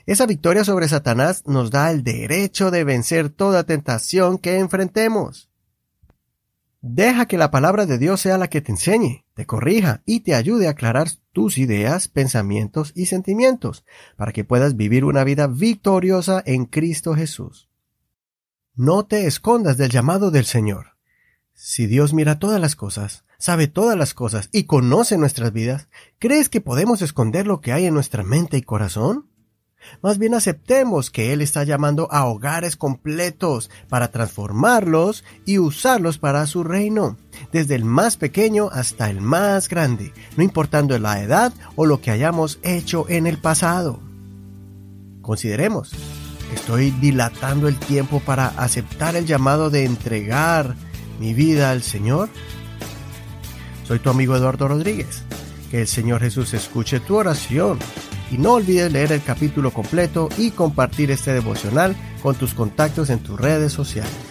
Esa 0.05 0.25
victoria 0.25 0.63
sobre 0.63 0.87
Satanás 0.87 1.43
nos 1.45 1.71
da 1.71 1.91
el 1.91 2.03
derecho 2.03 2.71
de 2.71 2.83
vencer 2.83 3.29
toda 3.29 3.63
tentación 3.63 4.37
que 4.37 4.57
enfrentemos. 4.57 5.49
Deja 6.81 7.25
que 7.25 7.37
la 7.37 7.51
palabra 7.51 7.85
de 7.85 7.97
Dios 7.97 8.21
sea 8.21 8.37
la 8.37 8.49
que 8.49 8.61
te 8.61 8.71
enseñe, 8.71 9.25
te 9.33 9.45
corrija 9.45 10.01
y 10.05 10.21
te 10.21 10.33
ayude 10.33 10.67
a 10.67 10.71
aclarar 10.71 11.09
tus 11.33 11.57
ideas, 11.57 12.07
pensamientos 12.07 12.93
y 12.95 13.07
sentimientos, 13.07 13.83
para 14.15 14.31
que 14.31 14.45
puedas 14.45 14.77
vivir 14.77 15.03
una 15.03 15.25
vida 15.25 15.47
victoriosa 15.47 16.41
en 16.45 16.65
Cristo 16.65 17.15
Jesús. 17.15 17.69
No 18.75 19.05
te 19.05 19.27
escondas 19.27 19.75
del 19.75 19.89
llamado 19.89 20.31
del 20.31 20.45
Señor. 20.45 20.95
Si 21.53 21.85
Dios 21.85 22.13
mira 22.13 22.39
todas 22.39 22.61
las 22.61 22.77
cosas, 22.77 23.25
sabe 23.37 23.67
todas 23.67 23.97
las 23.97 24.13
cosas 24.13 24.47
y 24.53 24.63
conoce 24.63 25.17
nuestras 25.17 25.51
vidas, 25.51 25.89
¿crees 26.17 26.47
que 26.47 26.61
podemos 26.61 27.01
esconder 27.01 27.45
lo 27.45 27.59
que 27.59 27.73
hay 27.73 27.87
en 27.87 27.93
nuestra 27.93 28.23
mente 28.23 28.55
y 28.55 28.61
corazón? 28.61 29.28
Más 30.01 30.17
bien 30.17 30.33
aceptemos 30.33 31.09
que 31.09 31.33
Él 31.33 31.41
está 31.41 31.63
llamando 31.63 32.07
a 32.11 32.25
hogares 32.25 32.75
completos 32.75 33.69
para 33.87 34.11
transformarlos 34.11 35.23
y 35.45 35.57
usarlos 35.57 36.17
para 36.17 36.45
su 36.47 36.63
reino, 36.63 37.17
desde 37.51 37.75
el 37.75 37.85
más 37.85 38.17
pequeño 38.17 38.69
hasta 38.71 39.09
el 39.09 39.21
más 39.21 39.69
grande, 39.69 40.13
no 40.37 40.43
importando 40.43 40.97
la 40.99 41.21
edad 41.21 41.53
o 41.75 41.85
lo 41.85 42.01
que 42.01 42.11
hayamos 42.11 42.59
hecho 42.63 43.05
en 43.09 43.27
el 43.27 43.37
pasado. 43.37 43.99
Consideremos, 45.21 45.91
¿estoy 46.53 46.91
dilatando 46.91 47.67
el 47.67 47.77
tiempo 47.77 48.19
para 48.19 48.47
aceptar 48.47 49.15
el 49.15 49.25
llamado 49.25 49.69
de 49.69 49.85
entregar 49.85 50.75
mi 51.19 51.33
vida 51.33 51.71
al 51.71 51.83
Señor? 51.83 52.29
Soy 53.87 53.99
tu 53.99 54.09
amigo 54.09 54.35
Eduardo 54.35 54.67
Rodríguez. 54.67 55.23
Que 55.71 55.81
el 55.81 55.87
Señor 55.87 56.21
Jesús 56.21 56.55
escuche 56.55 56.99
tu 56.99 57.15
oración 57.15 57.77
y 58.31 58.37
no 58.37 58.53
olvides 58.53 58.91
leer 58.91 59.11
el 59.11 59.23
capítulo 59.23 59.71
completo 59.71 60.29
y 60.37 60.51
compartir 60.51 61.11
este 61.11 61.33
devocional 61.33 61.95
con 62.21 62.35
tus 62.35 62.53
contactos 62.53 63.09
en 63.09 63.19
tus 63.19 63.39
redes 63.39 63.71
sociales. 63.71 64.28